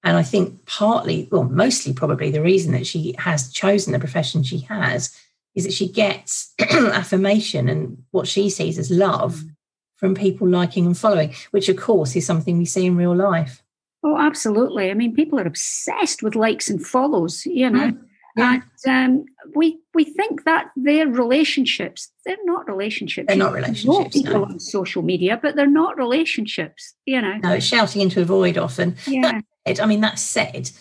And 0.04 0.18
I 0.18 0.24
think 0.24 0.66
partly, 0.66 1.28
well, 1.32 1.44
mostly 1.44 1.94
probably 1.94 2.32
the 2.32 2.42
reason 2.42 2.72
that 2.74 2.88
she 2.88 3.16
has 3.20 3.52
chosen 3.52 3.94
the 3.94 4.00
profession 4.00 4.44
she 4.44 4.60
has 4.60 5.16
is 5.54 5.64
that 5.64 5.74
she 5.74 5.88
gets 5.88 6.54
affirmation 6.60 7.70
and 7.70 8.04
what 8.12 8.28
she 8.28 8.50
sees 8.50 8.80
as 8.80 8.90
love 8.90 9.36
mm. 9.36 9.56
from 9.98 10.16
people 10.16 10.48
liking 10.48 10.86
and 10.86 10.98
following, 10.98 11.34
which 11.52 11.70
of 11.70 11.78
course 11.78 12.16
is 12.16 12.26
something 12.26 12.58
we 12.58 12.66
see 12.66 12.86
in 12.86 12.96
real 12.96 13.16
life. 13.16 13.62
Oh, 14.04 14.18
absolutely. 14.18 14.90
I 14.90 14.96
mean, 14.96 15.14
people 15.14 15.40
are 15.40 15.46
obsessed 15.46 16.24
with 16.24 16.36
likes 16.36 16.70
and 16.70 16.86
follows, 16.86 17.46
you 17.46 17.70
know. 17.70 17.92
Mm. 17.92 18.00
Yeah. 18.38 18.62
And 18.86 19.20
um, 19.20 19.26
we 19.56 19.78
we 19.94 20.06
think 20.06 20.46
that 20.46 20.72
they're 20.76 21.08
relationships. 21.08 22.10
They're 22.26 22.38
not 22.46 22.68
relationships. 22.68 23.28
They're 23.28 23.36
not 23.36 23.54
relationships. 23.54 24.16
people 24.16 24.34
no. 24.34 24.46
on 24.46 24.60
social 24.60 25.02
media, 25.02 25.38
but 25.42 25.56
they're 25.56 25.68
not 25.68 25.98
relationships. 25.98 26.96
You 27.06 27.22
know. 27.22 27.38
No, 27.44 27.52
it's 27.54 27.66
shouting 27.66 28.02
into 28.02 28.22
a 28.22 28.26
void 28.26 28.58
often. 28.58 28.96
Yeah. 29.06 29.34
That, 29.34 29.46
I 29.66 29.86
mean, 29.86 30.02
that 30.02 30.20
said, 30.20 30.72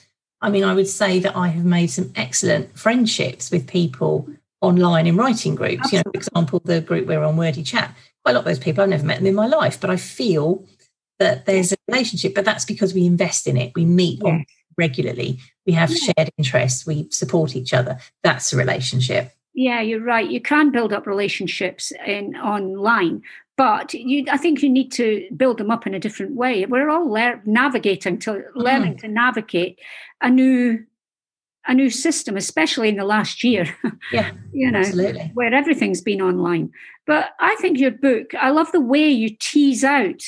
I 0.40 0.50
mean, 0.50 0.64
I 0.64 0.74
would 0.74 0.88
say 0.88 1.18
that 1.20 1.36
I 1.36 1.48
have 1.48 1.64
made 1.64 1.88
some 1.88 2.12
excellent 2.16 2.78
friendships 2.78 3.50
with 3.50 3.66
people 3.66 4.28
online 4.60 5.06
in 5.06 5.16
writing 5.16 5.54
groups. 5.54 5.84
Absolutely. 5.84 5.98
You 5.98 6.02
know, 6.04 6.10
for 6.12 6.18
example, 6.18 6.62
the 6.64 6.80
group 6.80 7.06
we're 7.06 7.22
on, 7.22 7.36
Wordy 7.36 7.62
Chat. 7.62 7.94
Quite 8.24 8.32
a 8.32 8.34
lot 8.34 8.40
of 8.40 8.44
those 8.46 8.58
people 8.58 8.82
I've 8.82 8.90
never 8.90 9.04
met 9.04 9.18
them 9.18 9.26
in 9.26 9.34
my 9.34 9.46
life, 9.46 9.80
but 9.80 9.90
I 9.90 9.96
feel 9.96 10.64
that 11.18 11.46
there's 11.46 11.72
a 11.72 11.76
relationship. 11.88 12.34
But 12.34 12.44
that's 12.44 12.64
because 12.64 12.94
we 12.94 13.06
invest 13.06 13.46
in 13.46 13.56
it. 13.56 13.72
We 13.74 13.84
meet 13.84 14.22
on 14.22 14.44
regularly. 14.76 15.38
We 15.66 15.72
have 15.72 15.90
yeah. 15.90 16.12
shared 16.16 16.30
interests. 16.36 16.86
We 16.86 17.08
support 17.10 17.54
each 17.54 17.72
other. 17.72 17.98
That's 18.22 18.52
a 18.52 18.56
relationship. 18.56 19.32
Yeah, 19.52 19.80
you're 19.80 20.02
right. 20.02 20.30
You 20.30 20.40
can 20.40 20.70
build 20.70 20.92
up 20.92 21.06
relationships 21.06 21.92
in 22.06 22.36
online, 22.36 23.22
but 23.60 23.92
you, 23.92 24.24
I 24.32 24.38
think 24.38 24.62
you 24.62 24.70
need 24.70 24.90
to 24.92 25.28
build 25.36 25.58
them 25.58 25.70
up 25.70 25.86
in 25.86 25.92
a 25.92 26.00
different 26.00 26.34
way. 26.34 26.64
We're 26.64 26.88
all 26.88 27.12
lear- 27.12 27.42
navigating 27.44 28.18
to 28.20 28.42
learning 28.54 28.94
mm. 28.94 29.00
to 29.00 29.08
navigate 29.08 29.78
a 30.22 30.30
new 30.30 30.86
a 31.66 31.74
new 31.74 31.90
system, 31.90 32.38
especially 32.38 32.88
in 32.88 32.96
the 32.96 33.04
last 33.04 33.44
year. 33.44 33.66
Yeah, 34.12 34.30
you 34.54 34.70
know, 34.70 34.78
absolutely. 34.78 35.30
where 35.34 35.52
everything's 35.52 36.00
been 36.00 36.22
online. 36.22 36.70
But 37.06 37.32
I 37.38 37.54
think 37.56 37.78
your 37.78 37.90
book, 37.90 38.34
I 38.34 38.48
love 38.48 38.72
the 38.72 38.80
way 38.80 39.10
you 39.10 39.36
tease 39.38 39.84
out 39.84 40.22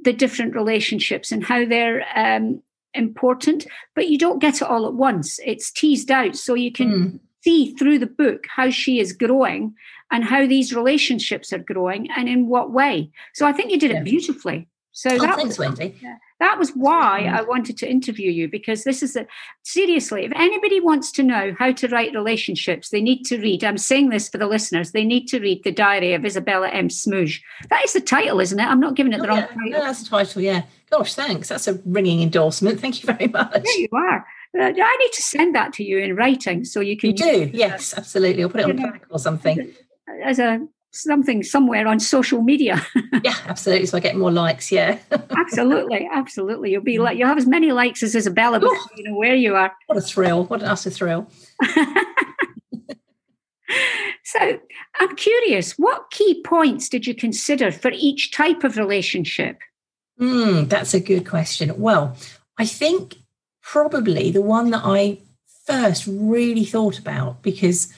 the 0.00 0.14
different 0.14 0.54
relationships 0.54 1.30
and 1.30 1.44
how 1.44 1.66
they're 1.66 2.06
um, 2.16 2.62
important, 2.94 3.66
but 3.94 4.08
you 4.08 4.16
don't 4.16 4.38
get 4.38 4.62
it 4.62 4.62
all 4.62 4.86
at 4.86 4.94
once. 4.94 5.38
It's 5.44 5.70
teased 5.70 6.10
out 6.10 6.36
so 6.36 6.54
you 6.54 6.72
can 6.72 6.90
mm. 6.90 7.20
see 7.44 7.74
through 7.74 7.98
the 7.98 8.06
book 8.06 8.46
how 8.48 8.70
she 8.70 8.98
is 8.98 9.12
growing 9.12 9.74
and 10.12 10.22
how 10.22 10.46
these 10.46 10.72
relationships 10.74 11.52
are 11.52 11.58
growing 11.58 12.08
and 12.12 12.28
in 12.28 12.46
what 12.46 12.70
way. 12.70 13.10
So 13.34 13.46
I 13.46 13.52
think 13.52 13.72
you 13.72 13.78
did 13.78 13.90
yeah. 13.90 13.98
it 13.98 14.04
beautifully. 14.04 14.68
So 14.92 15.10
oh, 15.10 15.18
that 15.18 15.36
thanks, 15.36 15.56
was, 15.56 15.78
Wendy. 15.78 15.96
Yeah, 16.02 16.16
that 16.38 16.58
was 16.58 16.70
why 16.72 17.24
I 17.24 17.40
wanted 17.40 17.78
to 17.78 17.90
interview 17.90 18.30
you 18.30 18.46
because 18.46 18.84
this 18.84 19.02
is 19.02 19.16
a 19.16 19.26
seriously, 19.62 20.26
if 20.26 20.32
anybody 20.36 20.80
wants 20.80 21.10
to 21.12 21.22
know 21.22 21.54
how 21.58 21.72
to 21.72 21.88
write 21.88 22.12
relationships, 22.12 22.90
they 22.90 23.00
need 23.00 23.24
to 23.24 23.38
read. 23.38 23.64
I'm 23.64 23.78
saying 23.78 24.10
this 24.10 24.28
for 24.28 24.36
the 24.36 24.46
listeners, 24.46 24.92
they 24.92 25.04
need 25.04 25.28
to 25.28 25.40
read 25.40 25.64
The 25.64 25.72
Diary 25.72 26.12
of 26.12 26.26
Isabella 26.26 26.68
M. 26.68 26.88
Smugge. 26.88 27.40
That 27.70 27.82
is 27.84 27.94
the 27.94 28.02
title, 28.02 28.38
isn't 28.38 28.60
it? 28.60 28.66
I'm 28.66 28.80
not 28.80 28.94
giving 28.94 29.14
it 29.14 29.18
the 29.18 29.24
oh, 29.24 29.28
wrong 29.28 29.38
yeah. 29.38 29.46
title. 29.46 29.70
No, 29.70 29.80
that's 29.80 30.02
the 30.02 30.10
title, 30.10 30.42
yeah. 30.42 30.62
Gosh, 30.90 31.14
thanks. 31.14 31.48
That's 31.48 31.68
a 31.68 31.80
ringing 31.86 32.20
endorsement. 32.20 32.78
Thank 32.78 33.02
you 33.02 33.06
very 33.06 33.28
much. 33.28 33.62
There 33.62 33.78
you 33.78 33.88
are. 33.94 34.26
Uh, 34.58 34.64
I 34.64 34.96
need 34.98 35.12
to 35.12 35.22
send 35.22 35.54
that 35.54 35.72
to 35.74 35.84
you 35.84 35.96
in 35.96 36.16
writing 36.16 36.64
so 36.66 36.80
you 36.80 36.98
can. 36.98 37.10
You 37.10 37.16
do, 37.16 37.50
yes, 37.54 37.94
absolutely. 37.96 38.42
I'll 38.42 38.50
put 38.50 38.60
it 38.60 38.66
on 38.66 38.76
plaque 38.76 39.06
or 39.08 39.18
something. 39.18 39.72
As 40.24 40.38
a 40.38 40.60
something 40.92 41.42
somewhere 41.42 41.88
on 41.88 41.98
social 41.98 42.42
media. 42.42 42.84
yeah, 43.24 43.34
absolutely. 43.46 43.86
So 43.86 43.96
I 43.96 44.00
get 44.00 44.16
more 44.16 44.30
likes. 44.30 44.70
Yeah, 44.70 44.98
absolutely, 45.36 46.08
absolutely. 46.12 46.70
You'll 46.70 46.82
be 46.82 46.98
like 46.98 47.18
you'll 47.18 47.28
have 47.28 47.38
as 47.38 47.46
many 47.46 47.72
likes 47.72 48.02
as 48.02 48.14
Isabella 48.14 48.60
before 48.60 48.76
you 48.96 49.04
know 49.04 49.16
where 49.16 49.34
you 49.34 49.56
are. 49.56 49.72
What 49.86 49.98
a 49.98 50.02
thrill! 50.02 50.44
What 50.44 50.62
an 50.62 50.68
utter 50.68 50.90
thrill. 50.90 51.28
so 54.24 54.60
I'm 55.00 55.16
curious, 55.16 55.72
what 55.78 56.10
key 56.10 56.42
points 56.42 56.88
did 56.88 57.06
you 57.06 57.14
consider 57.14 57.72
for 57.72 57.90
each 57.94 58.32
type 58.32 58.64
of 58.64 58.76
relationship? 58.76 59.58
Mm, 60.20 60.68
that's 60.68 60.94
a 60.94 61.00
good 61.00 61.26
question. 61.26 61.72
Well, 61.78 62.16
I 62.58 62.66
think 62.66 63.16
probably 63.62 64.30
the 64.30 64.42
one 64.42 64.70
that 64.70 64.82
I 64.84 65.18
first 65.66 66.06
really 66.06 66.64
thought 66.64 66.98
about 66.98 67.42
because 67.42 67.92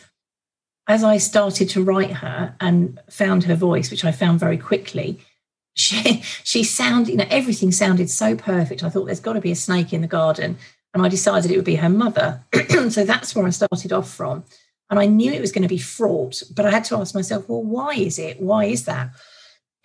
as 0.87 1.03
I 1.03 1.17
started 1.17 1.69
to 1.71 1.83
write 1.83 2.13
her 2.13 2.55
and 2.61 3.01
found 3.11 3.45
her 3.45 3.55
voice, 3.55 3.91
which 3.91 4.05
I 4.05 4.13
found 4.13 4.41
very 4.41 4.59
quickly, 4.59 5.21
she 5.75 6.23
she 6.45 6.63
sounded, 6.63 7.11
you 7.13 7.17
know, 7.19 7.27
everything 7.31 7.73
sounded 7.73 8.11
so 8.11 8.37
perfect. 8.37 8.85
I 8.85 8.89
thought 8.89 9.07
there's 9.07 9.21
got 9.21 9.33
to 9.33 9.41
be 9.41 9.51
a 9.51 9.57
snake 9.57 9.93
in 9.93 10.03
the 10.03 10.07
garden. 10.07 10.57
And 10.93 11.05
I 11.05 11.09
decided 11.09 11.51
it 11.51 11.57
would 11.57 11.65
be 11.65 11.75
her 11.75 11.89
mother. 11.89 12.45
so 12.89 13.05
that's 13.05 13.35
where 13.35 13.45
I 13.45 13.51
started 13.51 13.93
off 13.93 14.09
from. 14.09 14.45
And 14.91 15.01
I 15.01 15.07
knew 15.07 15.33
it 15.33 15.41
was 15.41 15.51
going 15.51 15.63
to 15.63 15.69
be 15.69 15.79
fraught, 15.79 16.41
but 16.55 16.67
I 16.67 16.71
had 16.71 16.85
to 16.85 16.97
ask 16.97 17.15
myself, 17.17 17.49
well, 17.49 17.65
why 17.65 17.95
is 17.95 18.19
it? 18.19 18.41
Why 18.41 18.67
is 18.67 18.85
that? 18.85 19.11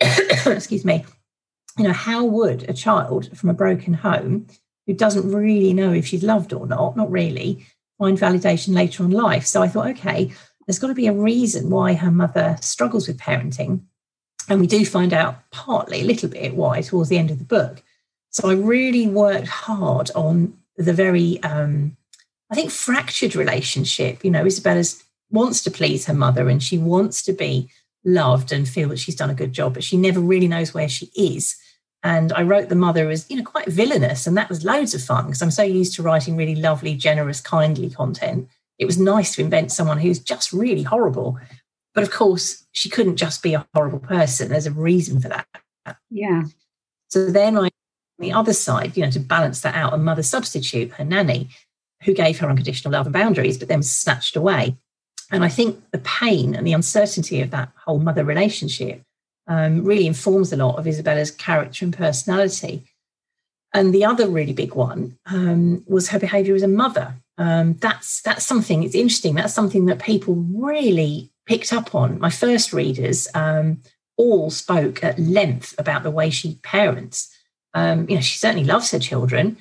Excuse 0.00 0.84
me. 0.84 1.04
You 1.76 1.84
know, 1.84 1.92
how 1.92 2.24
would 2.24 2.68
a 2.68 2.72
child 2.72 3.36
from 3.36 3.50
a 3.50 3.54
broken 3.54 3.94
home 3.94 4.46
who 4.86 4.94
doesn't 4.94 5.32
really 5.32 5.72
know 5.72 5.92
if 5.92 6.06
she's 6.06 6.22
loved 6.22 6.52
or 6.52 6.66
not, 6.66 6.96
not 6.96 7.10
really, 7.10 7.66
find 7.98 8.16
validation 8.16 8.74
later 8.74 9.02
on 9.02 9.10
life? 9.10 9.46
So 9.46 9.62
I 9.62 9.68
thought, 9.68 9.88
okay, 9.88 10.32
there's 10.70 10.78
got 10.78 10.86
to 10.86 10.94
be 10.94 11.08
a 11.08 11.12
reason 11.12 11.68
why 11.68 11.94
her 11.94 12.12
mother 12.12 12.56
struggles 12.60 13.08
with 13.08 13.18
parenting. 13.18 13.80
And 14.48 14.60
we 14.60 14.68
do 14.68 14.86
find 14.86 15.12
out 15.12 15.50
partly, 15.50 16.02
a 16.02 16.04
little 16.04 16.28
bit, 16.28 16.54
why 16.54 16.80
towards 16.80 17.08
the 17.08 17.18
end 17.18 17.32
of 17.32 17.40
the 17.40 17.44
book. 17.44 17.82
So 18.30 18.48
I 18.48 18.54
really 18.54 19.08
worked 19.08 19.48
hard 19.48 20.12
on 20.14 20.56
the 20.76 20.92
very, 20.92 21.42
um, 21.42 21.96
I 22.52 22.54
think, 22.54 22.70
fractured 22.70 23.34
relationship. 23.34 24.24
You 24.24 24.30
know, 24.30 24.46
Isabella's 24.46 25.02
wants 25.28 25.60
to 25.64 25.72
please 25.72 26.06
her 26.06 26.14
mother 26.14 26.48
and 26.48 26.62
she 26.62 26.78
wants 26.78 27.20
to 27.22 27.32
be 27.32 27.68
loved 28.04 28.52
and 28.52 28.68
feel 28.68 28.90
that 28.90 29.00
she's 29.00 29.16
done 29.16 29.30
a 29.30 29.34
good 29.34 29.52
job, 29.52 29.74
but 29.74 29.82
she 29.82 29.96
never 29.96 30.20
really 30.20 30.46
knows 30.46 30.72
where 30.72 30.88
she 30.88 31.10
is. 31.16 31.56
And 32.04 32.32
I 32.32 32.42
wrote 32.42 32.68
the 32.68 32.76
mother 32.76 33.10
as, 33.10 33.28
you 33.28 33.38
know, 33.38 33.42
quite 33.42 33.66
villainous. 33.66 34.24
And 34.24 34.36
that 34.36 34.48
was 34.48 34.64
loads 34.64 34.94
of 34.94 35.02
fun 35.02 35.26
because 35.26 35.42
I'm 35.42 35.50
so 35.50 35.64
used 35.64 35.96
to 35.96 36.04
writing 36.04 36.36
really 36.36 36.54
lovely, 36.54 36.94
generous, 36.94 37.40
kindly 37.40 37.90
content 37.90 38.48
it 38.80 38.86
was 38.86 38.98
nice 38.98 39.34
to 39.34 39.42
invent 39.42 39.70
someone 39.70 39.98
who's 39.98 40.18
just 40.18 40.52
really 40.52 40.82
horrible. 40.82 41.38
But 41.94 42.02
of 42.02 42.10
course, 42.10 42.66
she 42.72 42.88
couldn't 42.88 43.16
just 43.16 43.42
be 43.42 43.52
a 43.52 43.66
horrible 43.74 43.98
person. 43.98 44.48
There's 44.48 44.66
a 44.66 44.72
reason 44.72 45.20
for 45.20 45.28
that. 45.28 45.46
Yeah. 46.08 46.44
So 47.08 47.30
then 47.30 47.58
I, 47.58 47.64
on 47.64 47.70
the 48.20 48.32
other 48.32 48.54
side, 48.54 48.96
you 48.96 49.04
know, 49.04 49.10
to 49.10 49.20
balance 49.20 49.60
that 49.60 49.74
out, 49.74 49.92
a 49.92 49.98
mother 49.98 50.22
substitute, 50.22 50.92
her 50.92 51.04
nanny, 51.04 51.50
who 52.04 52.14
gave 52.14 52.38
her 52.38 52.48
unconditional 52.48 52.92
love 52.92 53.06
and 53.06 53.12
boundaries, 53.12 53.58
but 53.58 53.68
then 53.68 53.80
was 53.80 53.92
snatched 53.92 54.34
away. 54.34 54.76
And 55.30 55.44
I 55.44 55.48
think 55.48 55.78
the 55.90 55.98
pain 55.98 56.54
and 56.54 56.66
the 56.66 56.72
uncertainty 56.72 57.42
of 57.42 57.50
that 57.50 57.70
whole 57.84 57.98
mother 57.98 58.24
relationship 58.24 59.02
um, 59.46 59.84
really 59.84 60.06
informs 60.06 60.52
a 60.52 60.56
lot 60.56 60.78
of 60.78 60.86
Isabella's 60.86 61.30
character 61.30 61.84
and 61.84 61.96
personality. 61.96 62.84
And 63.74 63.94
the 63.94 64.06
other 64.06 64.26
really 64.26 64.54
big 64.54 64.74
one 64.74 65.18
um, 65.26 65.84
was 65.86 66.08
her 66.08 66.18
behavior 66.18 66.54
as 66.54 66.62
a 66.62 66.68
mother 66.68 67.14
um, 67.40 67.72
that's 67.80 68.20
that's 68.20 68.44
something. 68.44 68.82
It's 68.82 68.94
interesting. 68.94 69.34
That's 69.34 69.54
something 69.54 69.86
that 69.86 69.98
people 69.98 70.34
really 70.34 71.32
picked 71.46 71.72
up 71.72 71.94
on. 71.94 72.20
My 72.20 72.28
first 72.28 72.74
readers 72.74 73.28
um, 73.34 73.80
all 74.18 74.50
spoke 74.50 75.02
at 75.02 75.18
length 75.18 75.74
about 75.78 76.02
the 76.02 76.10
way 76.10 76.28
she 76.28 76.56
parents. 76.56 77.34
Um, 77.72 78.06
you 78.10 78.16
know, 78.16 78.20
she 78.20 78.36
certainly 78.36 78.64
loves 78.66 78.90
her 78.90 78.98
children, 78.98 79.56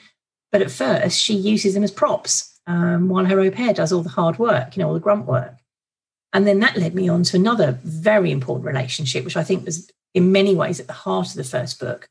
but 0.51 0.61
at 0.61 0.71
first 0.71 1.17
she 1.17 1.33
uses 1.33 1.73
them 1.73 1.85
as 1.85 1.91
props 1.91 2.59
um, 2.67 3.07
while 3.07 3.23
her 3.23 3.39
au 3.39 3.49
pair 3.49 3.73
does 3.73 3.93
all 3.93 4.03
the 4.03 4.09
hard 4.09 4.39
work. 4.39 4.75
You 4.75 4.83
know, 4.83 4.89
all 4.89 4.93
the 4.93 4.99
grunt 4.99 5.25
work. 5.25 5.55
And 6.33 6.45
then 6.45 6.59
that 6.59 6.75
led 6.75 6.93
me 6.93 7.07
on 7.07 7.23
to 7.23 7.37
another 7.37 7.79
very 7.85 8.29
important 8.29 8.67
relationship, 8.67 9.23
which 9.23 9.37
I 9.37 9.43
think 9.45 9.65
was 9.65 9.89
in 10.13 10.33
many 10.33 10.53
ways 10.53 10.81
at 10.81 10.87
the 10.87 10.93
heart 10.93 11.29
of 11.29 11.35
the 11.35 11.45
first 11.45 11.79
book. 11.79 12.09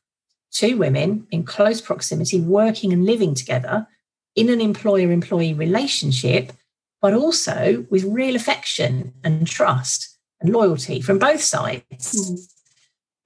Two 0.51 0.77
women 0.77 1.27
in 1.29 1.43
close 1.43 1.79
proximity, 1.79 2.41
working 2.41 2.91
and 2.91 3.05
living 3.05 3.35
together 3.35 3.87
in 4.39 4.49
an 4.49 4.61
employer 4.61 5.11
employee 5.11 5.53
relationship, 5.53 6.53
but 7.01 7.13
also 7.13 7.85
with 7.89 8.03
real 8.05 8.35
affection 8.35 9.13
and 9.23 9.45
trust 9.45 10.17
and 10.39 10.53
loyalty 10.53 11.01
from 11.01 11.19
both 11.19 11.41
sides. 11.41 12.47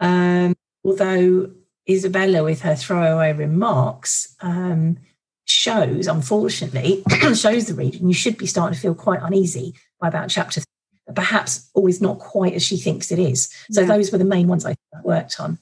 Mm. 0.01 0.47
Um, 0.47 0.55
although 0.83 1.51
Isabella, 1.87 2.43
with 2.43 2.61
her 2.61 2.75
throwaway 2.75 3.33
remarks, 3.33 4.35
um, 4.41 4.97
shows, 5.45 6.07
unfortunately, 6.07 7.03
shows 7.35 7.67
the 7.67 7.75
reader, 7.75 7.97
and 7.97 8.09
you 8.09 8.13
should 8.13 8.37
be 8.37 8.47
starting 8.47 8.73
to 8.73 8.81
feel 8.81 8.95
quite 8.95 9.19
uneasy 9.21 9.73
by 9.99 10.07
about 10.07 10.29
chapter 10.29 10.61
three, 10.61 11.13
perhaps 11.13 11.69
always 11.73 12.01
not 12.01 12.17
quite 12.19 12.53
as 12.53 12.63
she 12.63 12.77
thinks 12.77 13.11
it 13.11 13.19
is. 13.19 13.49
So 13.71 13.81
yeah. 13.81 13.87
those 13.87 14.11
were 14.11 14.17
the 14.17 14.25
main 14.25 14.47
ones 14.47 14.65
I 14.65 14.75
worked 15.03 15.39
on. 15.39 15.59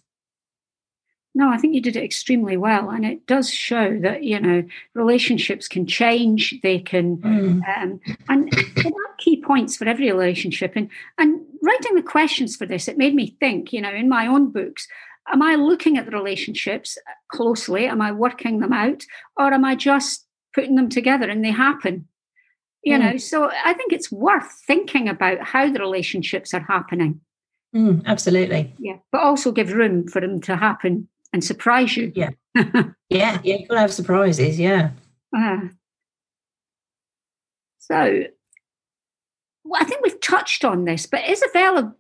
No, 1.34 1.50
I 1.50 1.58
think 1.58 1.74
you 1.74 1.82
did 1.82 1.96
it 1.96 2.04
extremely 2.04 2.58
well. 2.58 2.90
And 2.90 3.06
it 3.06 3.26
does 3.26 3.50
show 3.50 3.98
that, 4.00 4.24
you 4.24 4.40
know, 4.40 4.64
relationships 4.94 5.68
can 5.68 5.88
change, 5.88 6.60
they 6.62 6.80
can, 6.80 7.18
mm. 7.18 7.78
um, 7.78 8.02
and 8.28 8.52
there 8.52 8.88
are 8.88 9.16
key 9.18 9.42
points 9.42 9.78
for 9.78 9.88
every 9.88 10.12
relationship. 10.12 10.74
And, 10.76 10.90
and 11.18 11.40
writing 11.64 11.96
the 11.96 12.04
questions 12.04 12.58
for 12.58 12.66
this, 12.66 12.88
it 12.88 12.98
made 12.98 13.16
me 13.16 13.38
think, 13.40 13.72
you 13.72 13.82
know, 13.82 13.94
in 13.94 14.10
my 14.10 14.28
own 14.28 14.52
books, 14.52 14.88
am 15.32 15.42
I 15.42 15.56
looking 15.56 15.98
at 15.98 16.06
the 16.06 16.12
relationships 16.12 16.98
closely? 17.30 17.88
Am 17.88 18.02
I 18.02 18.12
working 18.12 18.60
them 18.60 18.74
out? 18.74 19.04
Or 19.38 19.54
am 19.54 19.64
I 19.64 19.76
just 19.76 20.28
putting 20.54 20.76
them 20.76 20.90
together 20.90 21.30
and 21.30 21.46
they 21.46 21.52
happen? 21.52 22.08
You 22.84 22.98
mm. 22.98 23.00
know, 23.00 23.18
so 23.18 23.50
I 23.64 23.74
think 23.74 23.94
it's 23.94 24.12
worth 24.12 24.52
thinking 24.68 25.08
about 25.08 25.42
how 25.42 25.72
the 25.72 25.80
relationships 25.80 26.54
are 26.54 26.66
happening. 26.68 27.22
Mm, 27.74 28.06
absolutely. 28.06 28.76
Yeah. 28.80 28.98
But 29.14 29.22
also 29.22 29.54
give 29.54 29.72
room 29.72 30.08
for 30.08 30.20
them 30.20 30.42
to 30.42 30.58
happen 30.58 31.08
and 31.34 31.44
surprise 31.44 31.96
you. 31.96 32.12
Yeah. 32.16 32.32
yeah. 32.56 32.92
Yeah. 33.10 33.40
You've 33.44 33.68
got 33.68 33.76
to 33.76 33.82
have 33.82 33.94
surprises. 33.94 34.60
Yeah. 34.60 34.92
Uh, 35.36 35.60
so 37.80 38.24
well, 39.64 39.82
I 39.82 39.86
think 39.86 40.04
we've 40.04 40.20
touched 40.22 40.66
on 40.66 40.86
this, 40.86 41.06
but 41.06 41.28
Isabella 41.30 41.96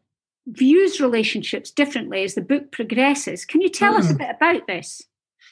views 0.47 0.99
relationships 0.99 1.71
differently 1.71 2.23
as 2.23 2.35
the 2.35 2.41
book 2.41 2.71
progresses. 2.71 3.45
Can 3.45 3.61
you 3.61 3.69
tell 3.69 3.93
mm. 3.93 3.99
us 3.99 4.09
a 4.09 4.13
hmm. 4.13 4.17
bit 4.17 4.35
about 4.35 4.67
this? 4.67 5.01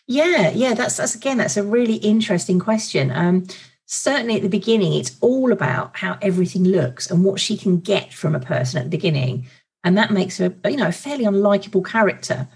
Yeah, 0.08 0.50
yeah, 0.50 0.74
that's 0.74 0.98
that's 0.98 1.16
again, 1.16 1.38
that's 1.38 1.58
a 1.58 1.64
really 1.64 1.96
interesting 1.96 2.60
question. 2.60 3.12
Um, 3.12 3.46
certainly 3.86 4.38
at 4.38 4.42
the 4.42 4.50
beginning, 4.50 4.94
it's 4.94 5.16
all 5.22 5.52
about 5.52 5.98
how 5.98 6.18
everything 6.22 6.64
looks 6.64 7.10
and 7.10 7.24
what 7.24 7.40
she 7.40 7.56
can 7.58 7.80
get 7.80 8.12
from 8.12 8.36
a 8.36 8.40
person 8.40 8.80
at 8.80 8.86
the 8.86 8.90
beginning, 8.90 9.48
and 9.84 9.98
that 9.98 10.12
makes 10.12 10.38
her, 10.40 10.54
you 10.66 10.78
know, 10.78 10.88
a 10.88 10.92
fairly 10.92 11.26
unlikable 11.26 11.86
character. 11.86 12.48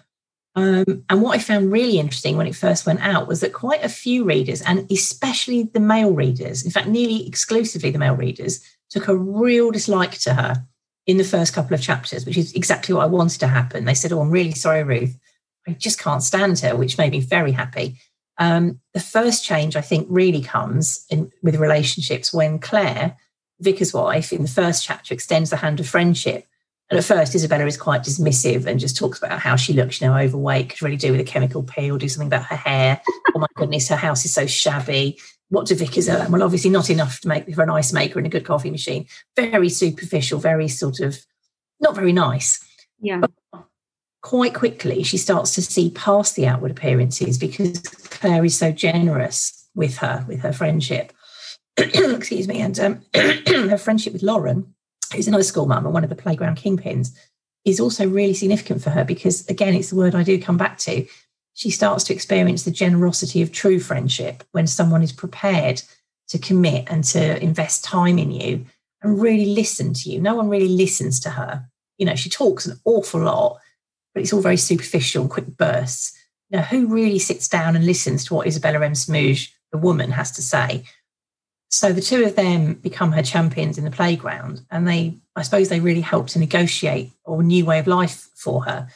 Um, 0.55 1.03
and 1.09 1.21
what 1.21 1.35
I 1.35 1.39
found 1.39 1.71
really 1.71 1.97
interesting 1.97 2.37
when 2.37 2.47
it 2.47 2.55
first 2.55 2.85
went 2.85 3.01
out 3.01 3.27
was 3.27 3.39
that 3.39 3.53
quite 3.53 3.83
a 3.83 3.89
few 3.89 4.23
readers, 4.23 4.61
and 4.61 4.89
especially 4.91 5.63
the 5.63 5.79
male 5.79 6.11
readers, 6.11 6.63
in 6.63 6.71
fact, 6.71 6.87
nearly 6.87 7.27
exclusively 7.27 7.89
the 7.89 7.99
male 7.99 8.15
readers, 8.15 8.63
took 8.89 9.07
a 9.07 9.17
real 9.17 9.71
dislike 9.71 10.19
to 10.19 10.35
her 10.35 10.65
in 11.07 11.17
the 11.17 11.23
first 11.23 11.53
couple 11.53 11.73
of 11.73 11.81
chapters, 11.81 12.25
which 12.25 12.37
is 12.37 12.53
exactly 12.53 12.93
what 12.93 13.03
I 13.03 13.07
wanted 13.07 13.39
to 13.39 13.47
happen. 13.47 13.85
They 13.85 13.95
said, 13.95 14.13
Oh, 14.13 14.21
I'm 14.21 14.29
really 14.29 14.53
sorry, 14.53 14.83
Ruth. 14.83 15.17
I 15.67 15.71
just 15.71 15.99
can't 15.99 16.23
stand 16.23 16.59
her, 16.59 16.75
which 16.75 16.97
made 16.97 17.11
me 17.11 17.19
very 17.19 17.51
happy. 17.51 17.97
Um, 18.37 18.79
the 18.93 18.99
first 18.99 19.45
change, 19.45 19.75
I 19.75 19.81
think, 19.81 20.07
really 20.09 20.41
comes 20.41 21.05
in, 21.09 21.31
with 21.41 21.55
relationships 21.55 22.33
when 22.33 22.59
Claire, 22.59 23.17
Vicar's 23.59 23.93
wife, 23.93 24.33
in 24.33 24.41
the 24.41 24.47
first 24.47 24.83
chapter, 24.83 25.13
extends 25.13 25.49
the 25.49 25.57
hand 25.57 25.79
of 25.79 25.87
friendship. 25.87 26.45
And 26.93 26.99
at 26.99 27.05
first, 27.05 27.35
Isabella 27.35 27.65
is 27.65 27.77
quite 27.77 28.03
dismissive 28.03 28.65
and 28.65 28.79
just 28.79 28.97
talks 28.97 29.17
about 29.17 29.39
how 29.39 29.55
she 29.55 29.73
looks, 29.73 29.99
you 29.99 30.07
know, 30.07 30.15
overweight, 30.15 30.69
could 30.69 30.81
really 30.81 30.97
do 30.97 31.11
with 31.11 31.21
a 31.21 31.25
chemical 31.25 31.63
peel, 31.63 31.97
do 31.97 32.07
something 32.07 32.27
about 32.27 32.45
her 32.45 32.55
hair. 32.55 33.01
oh 33.35 33.39
my 33.39 33.47
goodness, 33.55 33.89
her 33.89 33.95
house 33.95 34.25
is 34.25 34.33
so 34.33 34.45
shabby 34.45 35.17
what 35.53 35.67
do 35.67 35.75
vicars 35.75 36.09
earn? 36.09 36.31
Well, 36.31 36.41
obviously 36.41 36.71
not 36.71 36.89
enough 36.89 37.19
to 37.21 37.27
make 37.27 37.53
for 37.53 37.61
an 37.61 37.69
ice 37.69 37.93
maker 37.93 38.17
and 38.17 38.25
a 38.25 38.29
good 38.29 38.43
coffee 38.43 38.71
machine. 38.71 39.05
Very 39.35 39.69
superficial, 39.69 40.39
very 40.39 40.67
sort 40.67 40.99
of 40.99 41.19
not 41.79 41.93
very 41.93 42.11
nice. 42.11 42.59
Yeah. 42.99 43.19
But 43.19 43.65
quite 44.21 44.55
quickly, 44.55 45.03
she 45.03 45.17
starts 45.17 45.53
to 45.55 45.61
see 45.61 45.91
past 45.91 46.35
the 46.35 46.47
outward 46.47 46.71
appearances 46.71 47.37
because 47.37 47.81
Claire 47.81 48.43
is 48.45 48.57
so 48.57 48.71
generous 48.71 49.67
with 49.75 49.97
her, 49.97 50.25
with 50.27 50.39
her 50.39 50.53
friendship. 50.53 51.13
Excuse 51.77 52.47
me. 52.47 52.59
And 52.59 52.79
um, 52.79 53.01
her 53.13 53.77
friendship 53.77 54.13
with 54.13 54.23
Lauren, 54.23 54.73
who's 55.13 55.27
another 55.27 55.43
school 55.43 55.65
mum 55.65 55.85
and 55.85 55.93
one 55.93 56.03
of 56.03 56.09
the 56.09 56.15
playground 56.15 56.57
kingpins, 56.57 57.09
is 57.65 57.79
also 57.79 58.07
really 58.07 58.33
significant 58.33 58.81
for 58.81 58.89
her 58.89 59.05
because, 59.05 59.47
again, 59.47 59.73
it's 59.73 59.89
the 59.89 59.95
word 59.95 60.15
I 60.15 60.23
do 60.23 60.41
come 60.41 60.57
back 60.57 60.77
to 60.79 61.05
she 61.53 61.69
starts 61.69 62.03
to 62.05 62.13
experience 62.13 62.63
the 62.63 62.71
generosity 62.71 63.41
of 63.41 63.51
true 63.51 63.79
friendship 63.79 64.43
when 64.51 64.67
someone 64.67 65.03
is 65.03 65.11
prepared 65.11 65.81
to 66.29 66.39
commit 66.39 66.85
and 66.87 67.03
to 67.03 67.41
invest 67.43 67.83
time 67.83 68.17
in 68.17 68.31
you 68.31 68.65
and 69.01 69.21
really 69.21 69.45
listen 69.45 69.93
to 69.93 70.09
you. 70.09 70.19
No 70.19 70.35
one 70.35 70.49
really 70.49 70.69
listens 70.69 71.19
to 71.21 71.29
her. 71.29 71.65
You 71.97 72.07
know, 72.07 72.15
she 72.15 72.29
talks 72.29 72.65
an 72.65 72.79
awful 72.85 73.21
lot, 73.21 73.59
but 74.13 74.23
it's 74.23 74.33
all 74.33 74.41
very 74.41 74.57
superficial 74.57 75.21
and 75.21 75.31
quick 75.31 75.57
bursts. 75.57 76.17
Know, 76.49 76.61
who 76.61 76.85
really 76.85 77.17
sits 77.17 77.47
down 77.47 77.75
and 77.75 77.83
listens 77.83 78.25
to 78.25 78.35
what 78.35 78.45
Isabella 78.45 78.85
M. 78.85 78.93
Smugge, 78.93 79.49
the 79.71 79.77
woman, 79.79 80.11
has 80.11 80.29
to 80.33 80.43
say? 80.43 80.83
So 81.73 81.91
the 81.91 82.01
two 82.01 82.23
of 82.23 82.35
them 82.35 82.75
become 82.75 83.13
her 83.13 83.23
champions 83.23 83.79
in 83.79 83.83
the 83.83 83.89
playground, 83.89 84.61
and 84.69 84.87
they, 84.87 85.17
I 85.35 85.41
suppose, 85.41 85.69
they 85.69 85.79
really 85.79 86.01
help 86.01 86.27
to 86.27 86.39
negotiate 86.39 87.09
a 87.25 87.41
new 87.41 87.65
way 87.65 87.79
of 87.79 87.87
life 87.87 88.29
for 88.35 88.63
her 88.65 88.89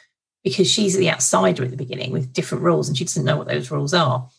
because 0.44 0.70
she's 0.70 0.96
the 0.96 1.10
outsider 1.10 1.64
at 1.64 1.72
the 1.72 1.76
beginning 1.76 2.12
with 2.12 2.34
different 2.34 2.64
rules 2.64 2.88
and 2.88 2.96
she 2.96 3.04
doesn't 3.04 3.26
know 3.26 3.36
what 3.36 3.48
those 3.48 3.72
rules 3.72 3.96
are. 3.96 4.30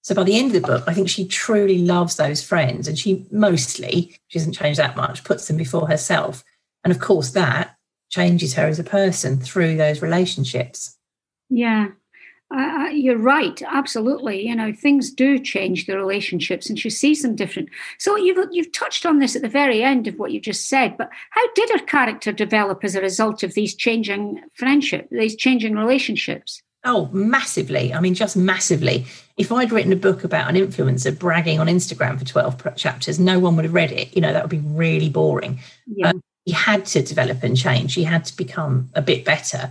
So 0.00 0.14
by 0.14 0.22
the 0.22 0.38
end 0.38 0.46
of 0.46 0.62
the 0.62 0.66
book, 0.66 0.84
I 0.86 0.94
think 0.94 1.10
she 1.10 1.28
truly 1.28 1.80
loves 1.80 2.16
those 2.16 2.42
friends 2.42 2.88
and 2.88 2.98
she 2.98 3.26
mostly, 3.30 4.16
she 4.28 4.38
doesn't 4.38 4.54
change 4.54 4.78
that 4.78 4.96
much, 4.96 5.22
puts 5.22 5.46
them 5.46 5.58
before 5.58 5.86
herself. 5.86 6.42
And 6.84 6.94
of 6.94 6.98
course, 6.98 7.32
that 7.32 7.76
changes 8.08 8.54
her 8.54 8.66
as 8.68 8.78
a 8.78 8.84
person 8.84 9.38
through 9.38 9.76
those 9.76 10.00
relationships. 10.00 10.96
Yeah 11.50 11.88
uh, 12.54 12.88
you're 12.90 13.18
right, 13.18 13.60
absolutely. 13.62 14.46
You 14.46 14.54
know, 14.54 14.72
things 14.72 15.10
do 15.10 15.38
change 15.38 15.86
the 15.86 15.96
relationships, 15.96 16.68
and 16.68 16.78
she 16.78 16.90
sees 16.90 17.22
them 17.22 17.34
different. 17.34 17.68
So 17.98 18.16
you've 18.16 18.48
you've 18.50 18.72
touched 18.72 19.06
on 19.06 19.18
this 19.18 19.34
at 19.36 19.42
the 19.42 19.48
very 19.48 19.82
end 19.82 20.06
of 20.06 20.18
what 20.18 20.32
you 20.32 20.40
just 20.40 20.68
said. 20.68 20.96
But 20.96 21.10
how 21.30 21.42
did 21.54 21.70
her 21.70 21.84
character 21.84 22.32
develop 22.32 22.84
as 22.84 22.94
a 22.94 23.00
result 23.00 23.42
of 23.42 23.54
these 23.54 23.74
changing 23.74 24.42
friendship, 24.54 25.08
these 25.10 25.36
changing 25.36 25.74
relationships? 25.74 26.62
Oh, 26.84 27.08
massively. 27.12 27.94
I 27.94 28.00
mean, 28.00 28.14
just 28.14 28.36
massively. 28.36 29.06
If 29.36 29.52
I'd 29.52 29.70
written 29.70 29.92
a 29.92 29.96
book 29.96 30.24
about 30.24 30.48
an 30.48 30.56
influencer 30.56 31.16
bragging 31.16 31.60
on 31.60 31.68
Instagram 31.68 32.18
for 32.18 32.24
12 32.24 32.74
chapters, 32.76 33.20
no 33.20 33.38
one 33.38 33.54
would 33.54 33.64
have 33.64 33.74
read 33.74 33.92
it. 33.92 34.14
You 34.14 34.20
know, 34.20 34.32
that 34.32 34.42
would 34.42 34.50
be 34.50 34.58
really 34.58 35.08
boring. 35.08 35.60
Yeah. 35.86 36.10
Um, 36.10 36.22
he 36.44 36.52
had 36.52 36.84
to 36.86 37.02
develop 37.02 37.44
and 37.44 37.56
change. 37.56 37.94
He 37.94 38.02
had 38.02 38.24
to 38.24 38.36
become 38.36 38.90
a 38.94 39.02
bit 39.02 39.24
better. 39.24 39.70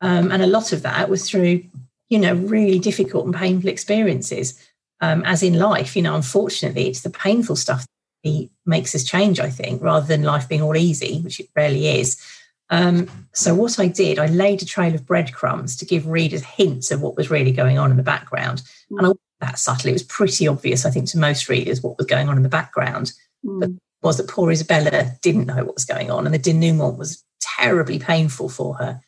Um, 0.00 0.30
and 0.30 0.40
a 0.40 0.46
lot 0.46 0.72
of 0.72 0.82
that 0.82 1.08
was 1.08 1.28
through 1.28 1.64
you 2.12 2.18
know, 2.18 2.34
really 2.34 2.78
difficult 2.78 3.24
and 3.24 3.34
painful 3.34 3.70
experiences. 3.70 4.62
Um, 5.00 5.22
as 5.24 5.42
in 5.42 5.58
life, 5.58 5.96
you 5.96 6.02
know, 6.02 6.14
unfortunately, 6.14 6.86
it's 6.86 7.00
the 7.00 7.08
painful 7.08 7.56
stuff 7.56 7.86
that 8.22 8.50
makes 8.66 8.94
us 8.94 9.02
change, 9.02 9.40
I 9.40 9.48
think, 9.48 9.82
rather 9.82 10.06
than 10.06 10.22
life 10.22 10.46
being 10.46 10.60
all 10.60 10.76
easy, 10.76 11.22
which 11.22 11.40
it 11.40 11.48
rarely 11.56 11.88
is. 12.00 12.20
Um, 12.68 13.08
so, 13.32 13.54
what 13.54 13.80
I 13.80 13.88
did, 13.88 14.18
I 14.18 14.26
laid 14.26 14.60
a 14.60 14.66
trail 14.66 14.94
of 14.94 15.06
breadcrumbs 15.06 15.74
to 15.76 15.86
give 15.86 16.06
readers 16.06 16.44
hints 16.44 16.90
of 16.90 17.00
what 17.00 17.16
was 17.16 17.30
really 17.30 17.50
going 17.50 17.78
on 17.78 17.90
in 17.90 17.96
the 17.96 18.02
background. 18.02 18.60
Mm. 18.90 18.98
And 18.98 19.06
I 19.06 19.08
wasn't 19.08 19.20
that 19.40 19.58
subtle. 19.58 19.88
It 19.88 19.94
was 19.94 20.02
pretty 20.02 20.46
obvious, 20.46 20.84
I 20.84 20.90
think, 20.90 21.08
to 21.08 21.18
most 21.18 21.48
readers 21.48 21.82
what 21.82 21.96
was 21.96 22.06
going 22.06 22.28
on 22.28 22.36
in 22.36 22.42
the 22.42 22.50
background. 22.50 23.12
Mm. 23.42 23.60
But 23.60 23.70
was 24.02 24.18
that 24.18 24.28
poor 24.28 24.50
Isabella 24.50 25.12
didn't 25.22 25.46
know 25.46 25.64
what 25.64 25.76
was 25.76 25.86
going 25.86 26.10
on, 26.10 26.26
and 26.26 26.34
the 26.34 26.38
denouement 26.38 26.98
was 26.98 27.24
terribly 27.40 27.98
painful 27.98 28.50
for 28.50 28.74
her. 28.74 29.00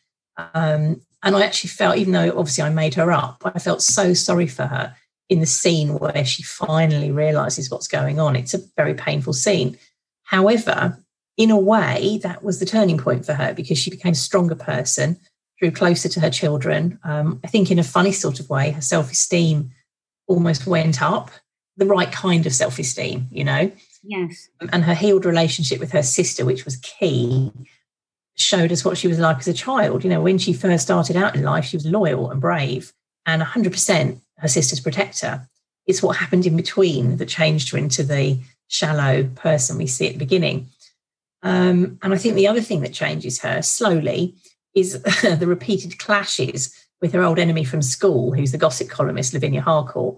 Um, 0.55 1.01
and 1.25 1.35
I 1.35 1.41
actually 1.41 1.71
felt, 1.71 1.97
even 1.97 2.13
though 2.13 2.37
obviously 2.37 2.63
I 2.63 2.69
made 2.69 2.93
her 2.93 3.11
up, 3.11 3.41
I 3.43 3.57
felt 3.57 3.81
so 3.81 4.13
sorry 4.13 4.45
for 4.45 4.67
her 4.67 4.95
in 5.27 5.39
the 5.39 5.47
scene 5.47 5.97
where 5.97 6.23
she 6.23 6.43
finally 6.43 7.11
realizes 7.11 7.69
what's 7.69 7.87
going 7.87 8.19
on. 8.19 8.35
It's 8.35 8.53
a 8.53 8.61
very 8.77 8.93
painful 8.93 9.33
scene. 9.33 9.75
However, 10.21 11.03
in 11.35 11.49
a 11.49 11.57
way, 11.57 12.19
that 12.21 12.43
was 12.43 12.59
the 12.59 12.65
turning 12.65 12.99
point 12.99 13.25
for 13.25 13.33
her 13.33 13.55
because 13.55 13.79
she 13.79 13.89
became 13.89 14.11
a 14.11 14.15
stronger 14.15 14.53
person, 14.53 15.17
drew 15.59 15.71
closer 15.71 16.07
to 16.09 16.19
her 16.19 16.29
children. 16.29 16.99
Um, 17.03 17.39
I 17.43 17.47
think, 17.47 17.71
in 17.71 17.79
a 17.79 17.83
funny 17.83 18.11
sort 18.11 18.39
of 18.39 18.47
way, 18.47 18.71
her 18.71 18.81
self 18.81 19.11
esteem 19.11 19.71
almost 20.27 20.67
went 20.67 21.01
up, 21.01 21.31
the 21.75 21.87
right 21.87 22.11
kind 22.11 22.45
of 22.45 22.53
self 22.53 22.77
esteem, 22.77 23.27
you 23.31 23.43
know? 23.43 23.71
Yes. 24.03 24.47
And 24.71 24.83
her 24.83 24.93
healed 24.93 25.25
relationship 25.25 25.79
with 25.79 25.91
her 25.91 26.03
sister, 26.03 26.45
which 26.45 26.65
was 26.65 26.77
key, 26.77 27.51
showed 28.35 28.71
us 28.71 28.83
what 28.83 28.97
she 28.97 29.07
was 29.07 29.19
like 29.19 29.39
as 29.39 29.47
a 29.47 29.53
child. 29.53 30.03
You 30.03 30.09
know, 30.09 30.21
when 30.21 30.37
she 30.37 30.53
first 30.53 30.83
started 30.83 31.15
out 31.15 31.35
in 31.35 31.43
life, 31.43 31.65
she 31.65 31.77
was 31.77 31.85
loyal 31.85 32.29
and 32.29 32.41
brave 32.41 32.93
and 33.25 33.41
100% 33.41 34.21
her 34.37 34.47
sister's 34.47 34.79
protector. 34.79 35.47
It's 35.87 36.03
what 36.03 36.17
happened 36.17 36.45
in 36.45 36.55
between 36.55 37.17
that 37.17 37.27
changed 37.27 37.71
her 37.71 37.77
into 37.77 38.03
the 38.03 38.39
shallow 38.67 39.23
person 39.35 39.77
we 39.77 39.87
see 39.87 40.07
at 40.07 40.13
the 40.13 40.19
beginning. 40.19 40.67
Um, 41.43 41.99
and 42.01 42.13
I 42.13 42.17
think 42.17 42.35
the 42.35 42.47
other 42.47 42.61
thing 42.61 42.81
that 42.81 42.93
changes 42.93 43.41
her 43.41 43.61
slowly 43.61 44.35
is 44.73 45.01
the 45.21 45.47
repeated 45.47 45.99
clashes 45.99 46.75
with 47.01 47.13
her 47.13 47.23
old 47.23 47.39
enemy 47.39 47.63
from 47.63 47.81
school, 47.81 48.33
who's 48.33 48.51
the 48.51 48.57
gossip 48.57 48.89
columnist 48.89 49.33
Lavinia 49.33 49.61
Harcourt. 49.61 50.17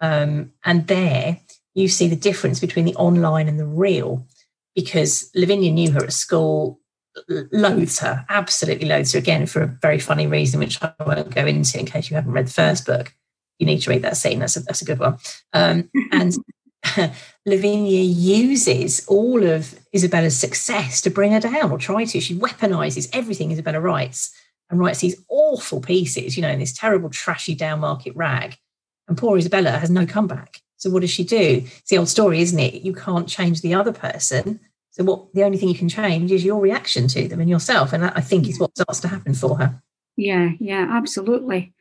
Um, 0.00 0.52
and 0.64 0.86
there 0.86 1.38
you 1.74 1.88
see 1.88 2.08
the 2.08 2.16
difference 2.16 2.60
between 2.60 2.84
the 2.84 2.94
online 2.96 3.48
and 3.48 3.58
the 3.58 3.66
real, 3.66 4.26
because 4.74 5.30
Lavinia 5.34 5.72
knew 5.72 5.90
her 5.92 6.04
at 6.04 6.12
school, 6.12 6.80
loathes 7.52 7.98
her, 8.00 8.24
absolutely 8.28 8.88
loathes 8.88 9.12
her 9.12 9.18
again 9.18 9.46
for 9.46 9.62
a 9.62 9.66
very 9.66 9.98
funny 9.98 10.26
reason, 10.26 10.60
which 10.60 10.82
I 10.82 10.92
won't 11.04 11.34
go 11.34 11.46
into 11.46 11.78
in 11.78 11.86
case 11.86 12.10
you 12.10 12.16
haven't 12.16 12.32
read 12.32 12.46
the 12.46 12.52
first 12.52 12.86
book. 12.86 13.14
You 13.58 13.66
need 13.66 13.80
to 13.80 13.90
read 13.90 14.02
that 14.02 14.16
scene. 14.16 14.38
That's 14.38 14.56
a, 14.56 14.60
that's 14.60 14.82
a 14.82 14.84
good 14.84 14.98
one. 14.98 15.18
Um, 15.52 15.90
and 16.12 16.36
Lavinia 17.46 18.02
uses 18.02 19.04
all 19.06 19.42
of 19.42 19.78
Isabella's 19.92 20.36
success 20.36 21.00
to 21.02 21.10
bring 21.10 21.32
her 21.32 21.40
down 21.40 21.70
or 21.70 21.78
try 21.78 22.04
to. 22.04 22.20
She 22.20 22.38
weaponizes 22.38 23.08
everything 23.12 23.52
Isabella 23.52 23.80
writes 23.80 24.32
and 24.70 24.78
writes 24.78 25.00
these 25.00 25.22
awful 25.28 25.80
pieces, 25.80 26.36
you 26.36 26.42
know, 26.42 26.50
in 26.50 26.58
this 26.58 26.72
terrible, 26.72 27.10
trashy 27.10 27.54
down 27.54 27.80
market 27.80 28.14
rag. 28.14 28.56
And 29.08 29.16
poor 29.16 29.38
Isabella 29.38 29.72
has 29.72 29.90
no 29.90 30.06
comeback. 30.06 30.60
So 30.76 30.90
what 30.90 31.00
does 31.00 31.10
she 31.10 31.24
do? 31.24 31.62
It's 31.64 31.90
the 31.90 31.98
old 31.98 32.08
story, 32.08 32.40
isn't 32.40 32.58
it? 32.58 32.82
You 32.82 32.92
can't 32.92 33.28
change 33.28 33.62
the 33.62 33.74
other 33.74 33.92
person. 33.92 34.60
So 34.98 35.04
what 35.04 35.32
the 35.32 35.44
only 35.44 35.58
thing 35.58 35.68
you 35.68 35.76
can 35.76 35.88
change 35.88 36.32
is 36.32 36.44
your 36.44 36.60
reaction 36.60 37.06
to 37.08 37.28
them 37.28 37.40
and 37.40 37.48
yourself. 37.48 37.92
And 37.92 38.02
that 38.02 38.16
I 38.16 38.20
think 38.20 38.48
is 38.48 38.58
what 38.58 38.76
starts 38.76 39.00
to 39.00 39.08
happen 39.08 39.32
for 39.32 39.56
her. 39.58 39.80
Yeah, 40.16 40.50
yeah, 40.58 40.88
absolutely. 40.90 41.72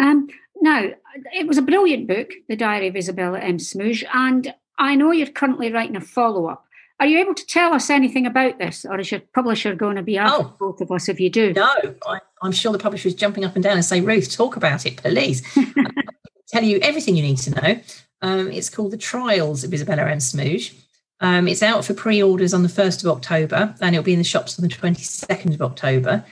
Um, 0.00 0.28
now, 0.62 0.88
it 1.34 1.46
was 1.46 1.58
a 1.58 1.62
brilliant 1.62 2.08
book, 2.08 2.30
The 2.48 2.56
Diary 2.56 2.88
of 2.88 2.96
Isabella 2.96 3.40
M. 3.40 3.58
Smugge, 3.58 4.04
and 4.14 4.54
I 4.78 4.94
know 4.94 5.10
you're 5.10 5.26
currently 5.26 5.70
writing 5.70 5.96
a 5.96 6.00
follow 6.00 6.46
up. 6.46 6.64
Are 6.98 7.06
you 7.06 7.18
able 7.18 7.34
to 7.34 7.46
tell 7.46 7.74
us 7.74 7.90
anything 7.90 8.26
about 8.26 8.58
this, 8.58 8.86
or 8.86 8.98
is 8.98 9.10
your 9.10 9.20
publisher 9.34 9.74
going 9.74 9.96
to 9.96 10.02
be 10.02 10.16
after 10.16 10.46
oh, 10.46 10.56
both 10.58 10.80
of 10.80 10.90
us 10.90 11.10
if 11.10 11.20
you 11.20 11.28
do? 11.28 11.52
No, 11.52 11.68
I, 12.06 12.20
am 12.42 12.52
sure 12.52 12.72
the 12.72 12.78
publisher 12.78 13.08
is 13.08 13.14
jumping 13.14 13.44
up 13.44 13.54
and 13.54 13.62
down 13.62 13.74
and 13.74 13.84
say, 13.84 14.00
Ruth, 14.00 14.34
talk 14.34 14.56
about 14.56 14.86
it, 14.86 14.96
please. 14.96 15.42
tell 16.48 16.62
you 16.62 16.78
everything 16.78 17.16
you 17.16 17.22
need 17.22 17.38
to 17.38 17.50
know. 17.50 17.80
Um, 18.22 18.50
it's 18.50 18.70
called 18.70 18.92
The 18.92 18.96
Trials 18.96 19.64
of 19.64 19.74
Isabella 19.74 20.08
M. 20.08 20.18
Smugge. 20.18 20.81
Um, 21.22 21.48
it's 21.48 21.62
out 21.62 21.84
for 21.84 21.94
pre 21.94 22.22
orders 22.22 22.52
on 22.52 22.62
the 22.62 22.68
1st 22.68 23.04
of 23.04 23.10
October, 23.10 23.74
and 23.80 23.94
it'll 23.94 24.04
be 24.04 24.12
in 24.12 24.18
the 24.18 24.24
shops 24.24 24.58
on 24.58 24.68
the 24.68 24.74
22nd 24.74 25.54
of 25.54 25.62
October 25.62 26.24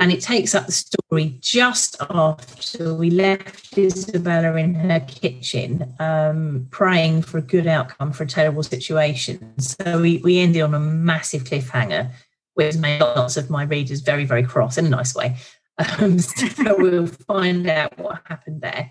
and 0.00 0.10
it 0.10 0.22
takes 0.22 0.54
up 0.54 0.64
the 0.64 0.72
story 0.72 1.36
just 1.40 1.94
after 2.08 2.94
we 2.94 3.10
left 3.10 3.76
Isabella 3.76 4.56
in 4.56 4.74
her 4.74 5.00
kitchen, 5.00 5.94
um, 5.98 6.66
praying 6.70 7.20
for 7.22 7.36
a 7.36 7.42
good 7.42 7.66
outcome 7.66 8.10
for 8.12 8.24
a 8.24 8.26
terrible 8.26 8.62
situation. 8.62 9.52
So 9.58 10.00
we, 10.00 10.16
we 10.18 10.38
ended 10.38 10.62
on 10.62 10.72
a 10.72 10.80
massive 10.80 11.44
cliffhanger, 11.44 12.10
which 12.54 12.76
made 12.78 13.00
lots 13.00 13.36
of 13.36 13.50
my 13.50 13.64
readers 13.64 14.00
very, 14.00 14.24
very 14.24 14.42
cross 14.42 14.78
in 14.78 14.86
a 14.86 14.90
nice 14.90 15.14
way. 15.14 15.36
Um, 15.76 16.18
so 16.18 16.76
we'll 16.78 17.06
find 17.06 17.68
out 17.68 17.98
what 17.98 18.22
happened 18.24 18.62
there. 18.62 18.90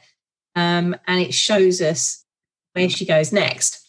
Um, 0.56 0.96
and 1.08 1.20
it 1.22 1.34
shows 1.34 1.82
us 1.82 2.24
where 2.74 2.88
she 2.88 3.08
goes 3.08 3.34
next. 3.34 3.89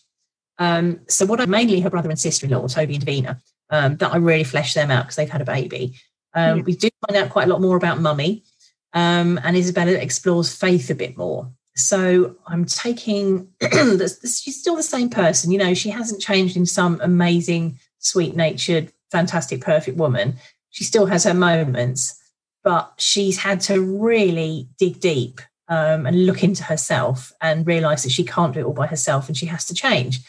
Um, 0.61 1.01
so 1.09 1.27
what 1.27 1.41
I 1.41 1.47
mainly 1.47 1.81
her 1.81 1.91
brother 1.91 2.11
and 2.11 2.19
sister-in-law, 2.19 2.69
Toby 2.69 2.95
and 2.95 3.05
Davina, 3.05 3.41
um, 3.71 3.97
that 3.97 4.13
I 4.13 4.19
really 4.19 4.45
flesh 4.45 4.75
them 4.75 4.91
out 4.91 5.05
because 5.05 5.17
they've 5.17 5.29
had 5.29 5.41
a 5.41 5.47
baby. 5.47 5.97
Um, 6.35 6.59
yeah. 6.59 6.65
We 6.65 6.77
do 6.77 6.89
find 7.07 7.17
out 7.17 7.31
quite 7.31 7.49
a 7.49 7.51
lot 7.51 7.61
more 7.61 7.77
about 7.77 8.01
mummy, 8.01 8.45
um, 8.93 9.41
and 9.43 9.57
Isabella 9.57 9.93
explores 9.93 10.55
faith 10.55 10.91
a 10.91 10.95
bit 10.95 11.17
more. 11.17 11.51
So 11.77 12.37
I'm 12.47 12.67
taking, 12.67 13.49
she's 13.63 14.61
still 14.61 14.77
the 14.77 14.83
same 14.83 15.09
person, 15.09 15.51
you 15.51 15.59
know, 15.59 15.75
she 15.75 15.91
hasn't 15.91 16.21
changed 16.21 16.57
in 16.57 16.67
some 16.67 17.01
amazing, 17.03 17.79
sweet 17.99 18.37
natured, 18.37 18.93
fantastic, 19.11 19.63
perfect 19.63 19.97
woman. 19.97 20.37
She 20.71 20.85
still 20.85 21.07
has 21.07 21.25
her 21.25 21.35
moments, 21.35 22.21
but 22.63 22.93
she's 22.99 23.39
had 23.39 23.61
to 23.63 23.81
really 23.81 24.69
dig 24.79 25.01
deep 25.01 25.41
um, 25.69 26.07
and 26.07 26.27
look 26.27 26.45
into 26.45 26.65
herself 26.65 27.33
and 27.41 27.67
realize 27.67 28.03
that 28.03 28.13
she 28.13 28.25
can't 28.25 28.53
do 28.53 28.61
it 28.61 28.65
all 28.65 28.73
by 28.73 28.87
herself 28.87 29.29
and 29.29 29.37
she 29.37 29.47
has 29.47 29.65
to 29.67 29.75
change. 29.75 30.21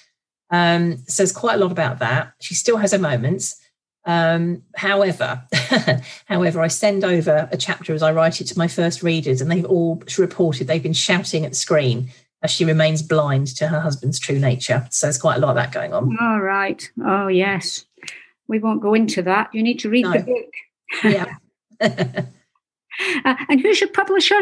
Um, 0.52 1.04
there's 1.18 1.32
quite 1.32 1.56
a 1.56 1.58
lot 1.58 1.72
about 1.72 2.00
that. 2.00 2.34
She 2.40 2.56
still 2.56 2.78
has 2.78 2.92
her 2.92 3.00
moments. 3.00 3.56
Um, 4.06 4.64
however, 4.76 5.44
however, 6.26 6.62
I 6.62 6.68
send 6.68 7.04
over 7.04 7.48
a 7.52 7.58
chapter 7.58 7.94
as 7.94 8.04
I 8.04 8.12
write 8.12 8.42
it 8.42 8.46
to 8.46 8.58
my 8.58 8.68
first 8.68 9.04
readers, 9.04 9.42
and 9.42 9.50
they've 9.52 9.66
all 9.66 10.02
reported 10.18 10.68
they've 10.68 10.84
been 10.84 10.94
shouting 10.94 11.46
at 11.46 11.52
the 11.52 11.58
screen 11.58 12.10
as 12.44 12.52
she 12.52 12.66
remains 12.66 13.02
blind 13.02 13.48
to 13.48 13.68
her 13.68 13.80
husband's 13.80 14.20
true 14.20 14.40
nature. 14.40 14.88
So 14.90 15.06
there's 15.06 15.20
quite 15.20 15.38
a 15.38 15.40
lot 15.40 15.50
of 15.50 15.56
that 15.56 15.72
going 15.72 15.94
on. 15.94 16.18
All 16.20 16.42
right. 16.42 16.90
Oh 17.06 17.28
yes. 17.28 17.86
We 18.48 18.60
won't 18.60 18.82
go 18.82 18.94
into 18.94 19.22
that. 19.22 19.54
You 19.54 19.64
need 19.64 19.80
to 19.80 19.90
read 19.90 20.06
no. 20.06 20.14
the 20.14 20.20
book. 20.24 20.54
yeah. 21.04 21.36
uh, 23.26 23.36
and 23.50 23.62
who's 23.62 23.80
your 23.80 23.90
publisher? 23.90 24.42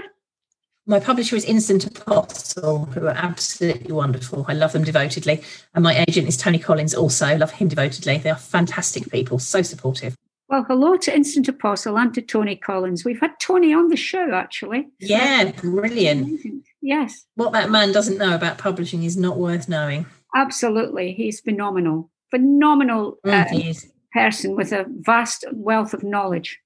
My 0.89 0.99
publisher 0.99 1.35
is 1.35 1.45
Instant 1.45 1.85
Apostle, 1.85 2.85
who 2.85 3.05
are 3.05 3.15
absolutely 3.15 3.91
wonderful. 3.91 4.43
I 4.47 4.53
love 4.53 4.73
them 4.73 4.83
devotedly. 4.83 5.43
And 5.75 5.83
my 5.83 6.03
agent 6.07 6.27
is 6.27 6.35
Tony 6.35 6.57
Collins, 6.57 6.95
also. 6.95 7.37
love 7.37 7.51
him 7.51 7.67
devotedly. 7.67 8.17
They 8.17 8.31
are 8.31 8.35
fantastic 8.35 9.11
people, 9.11 9.37
so 9.37 9.61
supportive. 9.61 10.15
Well, 10.47 10.65
hello 10.67 10.97
to 10.97 11.15
Instant 11.15 11.47
Apostle 11.47 11.95
and 11.99 12.11
to 12.15 12.23
Tony 12.23 12.55
Collins. 12.55 13.05
We've 13.05 13.19
had 13.19 13.39
Tony 13.39 13.71
on 13.71 13.89
the 13.89 13.95
show, 13.95 14.33
actually. 14.33 14.87
Yeah, 14.99 15.51
brilliant. 15.51 16.41
Yes. 16.81 17.23
What 17.35 17.53
that 17.53 17.69
man 17.69 17.91
doesn't 17.91 18.17
know 18.17 18.33
about 18.33 18.57
publishing 18.57 19.03
is 19.03 19.15
not 19.15 19.37
worth 19.37 19.69
knowing. 19.69 20.07
Absolutely. 20.35 21.13
He's 21.13 21.39
phenomenal. 21.39 22.09
Phenomenal 22.31 23.19
mm, 23.23 23.75
uh, 23.75 23.79
person 24.11 24.55
with 24.55 24.71
a 24.71 24.87
vast 24.87 25.45
wealth 25.53 25.93
of 25.93 26.01
knowledge. 26.01 26.59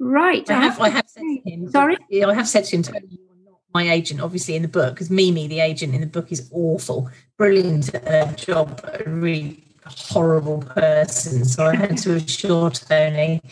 Right. 0.00 0.48
I 0.48 0.54
have, 0.54 0.80
I 0.80 0.88
have 0.90 1.08
said 1.08 1.22
to 1.22 1.50
him. 1.50 1.70
Sorry? 1.70 1.96
I 2.24 2.34
have 2.34 2.48
said 2.48 2.64
to 2.66 2.76
him, 2.76 2.82
Tony, 2.82 3.06
you 3.10 3.18
are 3.30 3.50
not 3.50 3.60
my 3.74 3.90
agent, 3.90 4.20
obviously, 4.20 4.54
in 4.54 4.62
the 4.62 4.68
book, 4.68 4.94
because 4.94 5.10
Mimi, 5.10 5.46
the 5.46 5.60
agent 5.60 5.94
in 5.94 6.00
the 6.00 6.06
book, 6.06 6.30
is 6.30 6.48
awful. 6.52 7.10
Brilliant 7.36 7.94
uh, 7.94 8.32
job, 8.32 8.80
a 8.84 9.08
really 9.08 9.64
horrible 9.84 10.62
person. 10.62 11.44
So 11.44 11.66
I 11.66 11.74
had 11.74 11.98
to 11.98 12.14
assure 12.14 12.70
Tony 12.70 13.42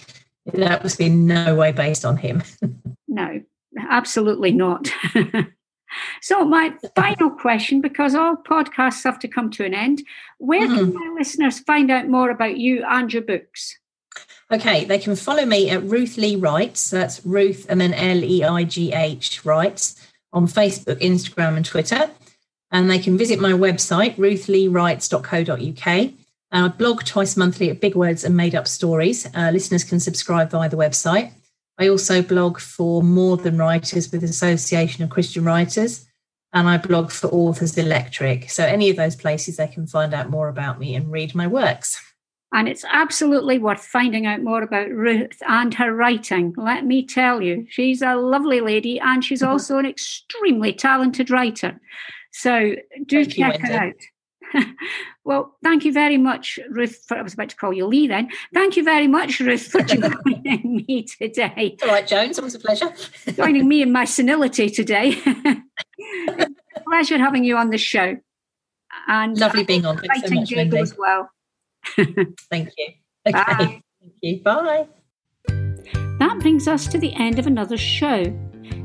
that 0.53 0.83
was 0.83 0.97
in 1.01 1.27
no 1.27 1.55
way 1.55 1.73
based 1.73 2.05
on 2.05 2.17
him. 2.17 2.43
no, 3.09 3.43
absolutely 3.89 4.53
not. 4.53 4.89
so, 6.23 6.45
my 6.45 6.75
final 6.95 7.31
question, 7.31 7.81
because 7.81 8.15
all 8.15 8.37
podcasts 8.37 9.05
have 9.05 9.19
to 9.21 9.29
come 9.29 9.51
to 9.53 9.65
an 9.65 9.75
end, 9.75 10.03
where 10.39 10.67
mm-hmm. 10.67 10.93
can 10.93 10.95
my 10.95 11.15
listeners 11.19 11.59
find 11.61 11.91
out 11.91 12.09
more 12.09 12.31
about 12.31 12.57
you 12.59 12.85
and 12.89 13.13
your 13.13 13.23
books? 13.23 13.79
Okay, 14.51 14.85
they 14.85 14.99
can 14.99 15.17
follow 15.17 15.45
me 15.45 15.71
at 15.71 15.83
Ruth 15.83 16.17
Lee 16.17 16.37
Leigh 16.37 16.71
So 16.75 16.99
That's 16.99 17.25
Ruth 17.27 17.67
and 17.69 17.81
then 17.81 17.93
L 17.95 18.23
E 18.23 18.45
I 18.45 18.63
G 18.65 18.93
H 18.93 19.45
Writes 19.45 20.01
on 20.33 20.47
Facebook, 20.47 21.01
Instagram, 21.01 21.57
and 21.57 21.65
Twitter. 21.65 22.11
And 22.71 22.91
they 22.91 22.99
can 22.99 23.17
visit 23.17 23.41
my 23.41 23.53
website, 23.53 24.17
ruthleighwrites.co.uk. 24.17 26.13
And 26.53 26.65
I 26.65 26.69
blog 26.69 27.05
twice 27.05 27.37
monthly 27.37 27.71
at 27.71 27.81
Big 27.81 27.97
Words 27.97 28.23
and 28.25 28.37
Made 28.37 28.55
Up 28.55 28.69
Stories. 28.69 29.27
Uh, 29.35 29.51
listeners 29.53 29.83
can 29.83 29.99
subscribe 29.99 30.51
via 30.51 30.69
the 30.69 30.77
website. 30.77 31.33
I 31.79 31.89
also 31.89 32.23
blog 32.23 32.59
for 32.59 33.03
More 33.03 33.37
Than 33.37 33.59
Writers 33.59 34.11
with 34.13 34.23
Association 34.25 35.03
of 35.05 35.11
Christian 35.11 35.45
Writers. 35.45 36.07
And 36.53 36.69
I 36.69 36.79
blog 36.79 37.11
for 37.11 37.27
Authors 37.29 37.77
Electric. 37.77 38.49
So, 38.51 38.65
any 38.65 38.89
of 38.91 38.97
those 38.97 39.17
places, 39.17 39.57
they 39.57 39.67
can 39.67 39.87
find 39.87 40.15
out 40.15 40.31
more 40.31 40.49
about 40.49 40.79
me 40.79 40.95
and 40.95 41.11
read 41.11 41.35
my 41.35 41.47
works. 41.47 42.01
And 42.57 42.71
it's 42.71 42.87
absolutely 42.91 43.59
worth 43.59 43.85
finding 43.85 44.25
out 44.25 44.43
more 44.43 44.63
about 44.63 44.89
Ruth 44.89 45.43
and 45.47 45.75
her 45.75 45.95
writing. 45.95 46.55
Let 46.57 46.87
me 46.87 47.05
tell 47.05 47.43
you, 47.43 47.67
she's 47.69 48.01
a 48.01 48.15
lovely 48.15 48.63
lady 48.63 48.99
and 48.99 49.23
she's 49.23 49.43
mm-hmm. 49.43 49.53
also 49.53 49.77
an 49.77 49.85
extremely 49.85 50.73
talented 50.73 51.29
writer. 51.29 51.79
So 52.33 52.75
do 53.05 53.27
thank 53.27 53.37
check 53.37 53.59
you, 53.61 53.67
her 53.67 53.93
out. 54.55 54.65
well, 55.25 55.55
thank 55.63 55.85
you 55.85 55.93
very 55.93 56.17
much, 56.17 56.59
Ruth. 56.71 57.05
For, 57.07 57.19
I 57.19 57.21
was 57.21 57.35
about 57.35 57.51
to 57.51 57.57
call 57.57 57.75
you 57.75 57.85
Leigh 57.85 58.07
then. 58.07 58.31
Thank 58.55 58.79
you 58.79 58.85
very 58.85 59.07
much, 59.07 59.39
Ruth, 59.39 59.67
for 59.67 59.83
joining 59.83 60.87
me 60.89 61.03
today. 61.03 61.77
All 61.83 61.89
right, 61.89 62.07
Jones, 62.07 62.39
always 62.39 62.55
a 62.55 62.59
pleasure. 62.59 62.91
joining 63.35 63.69
me 63.69 63.83
in 63.83 63.93
my 63.93 64.07
senility 64.07 64.71
today. 64.71 65.21
pleasure 66.89 67.19
having 67.19 67.45
you 67.45 67.59
on 67.59 67.69
the 67.69 67.77
show. 67.77 68.17
And 69.09 69.37
lovely 69.37 69.65
being 69.65 69.85
on. 69.85 69.99
Thanks 69.99 70.27
so 70.27 70.35
much, 70.35 70.51
Wendy. 70.57 70.79
as 70.79 70.97
well. 70.97 71.29
Thank 72.51 72.73
you. 72.77 72.89
Okay. 73.27 73.33
Bye. 73.33 73.83
Thank 74.01 74.15
you. 74.21 74.43
Bye. 74.43 74.87
That 76.19 76.39
brings 76.41 76.69
us 76.69 76.87
to 76.89 76.99
the 76.99 77.15
end 77.15 77.39
of 77.39 77.47
another 77.47 77.77
show. 77.77 78.25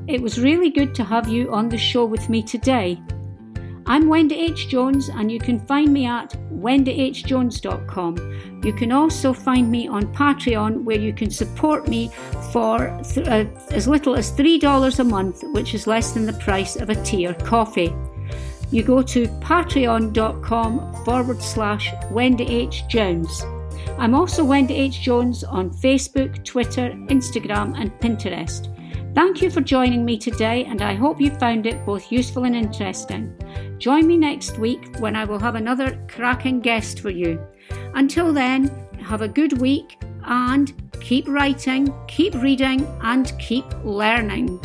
It 0.07 0.21
was 0.21 0.39
really 0.39 0.69
good 0.69 0.93
to 0.95 1.03
have 1.03 1.27
you 1.27 1.51
on 1.51 1.69
the 1.69 1.77
show 1.77 2.05
with 2.05 2.29
me 2.29 2.43
today. 2.43 3.01
I'm 3.85 4.07
Wendy 4.07 4.35
H. 4.35 4.67
Jones, 4.67 5.09
and 5.09 5.31
you 5.31 5.39
can 5.39 5.59
find 5.65 5.91
me 5.91 6.05
at 6.05 6.35
wendyhjones.com. 6.53 8.61
You 8.63 8.73
can 8.73 8.91
also 8.91 9.33
find 9.33 9.71
me 9.71 9.87
on 9.87 10.13
Patreon, 10.13 10.83
where 10.83 10.99
you 10.99 11.13
can 11.13 11.31
support 11.31 11.87
me 11.87 12.11
for 12.51 12.99
th- 13.13 13.27
uh, 13.27 13.45
as 13.71 13.87
little 13.87 14.15
as 14.15 14.31
$3 14.31 14.99
a 14.99 15.03
month, 15.03 15.43
which 15.53 15.73
is 15.73 15.87
less 15.87 16.11
than 16.11 16.25
the 16.25 16.33
price 16.33 16.75
of 16.75 16.89
a 16.89 17.03
tea 17.03 17.27
or 17.27 17.33
coffee 17.33 17.93
you 18.71 18.83
go 18.83 19.01
to 19.01 19.27
patreon.com 19.27 21.05
forward 21.05 21.41
slash 21.41 21.91
Wendy 22.09 22.45
H. 22.45 22.87
Jones. 22.87 23.43
I'm 23.97 24.15
also 24.15 24.43
Wendy 24.43 24.75
H. 24.75 25.01
Jones 25.01 25.43
on 25.43 25.69
Facebook, 25.69 26.43
Twitter, 26.43 26.89
Instagram, 27.09 27.79
and 27.79 27.91
Pinterest. 27.99 28.67
Thank 29.13 29.41
you 29.41 29.51
for 29.51 29.59
joining 29.59 30.05
me 30.05 30.17
today, 30.17 30.63
and 30.63 30.81
I 30.81 30.93
hope 30.93 31.19
you 31.19 31.31
found 31.31 31.65
it 31.65 31.85
both 31.85 32.11
useful 32.11 32.45
and 32.45 32.55
interesting. 32.55 33.37
Join 33.77 34.07
me 34.07 34.17
next 34.17 34.57
week 34.57 34.95
when 34.99 35.17
I 35.17 35.25
will 35.25 35.39
have 35.39 35.55
another 35.55 36.01
cracking 36.07 36.61
guest 36.61 37.01
for 37.01 37.09
you. 37.09 37.45
Until 37.93 38.31
then, 38.31 38.71
have 39.03 39.21
a 39.21 39.27
good 39.27 39.59
week 39.59 39.97
and 40.23 40.71
keep 41.01 41.27
writing, 41.27 41.93
keep 42.07 42.33
reading, 42.35 42.87
and 43.01 43.37
keep 43.37 43.65
learning. 43.83 44.61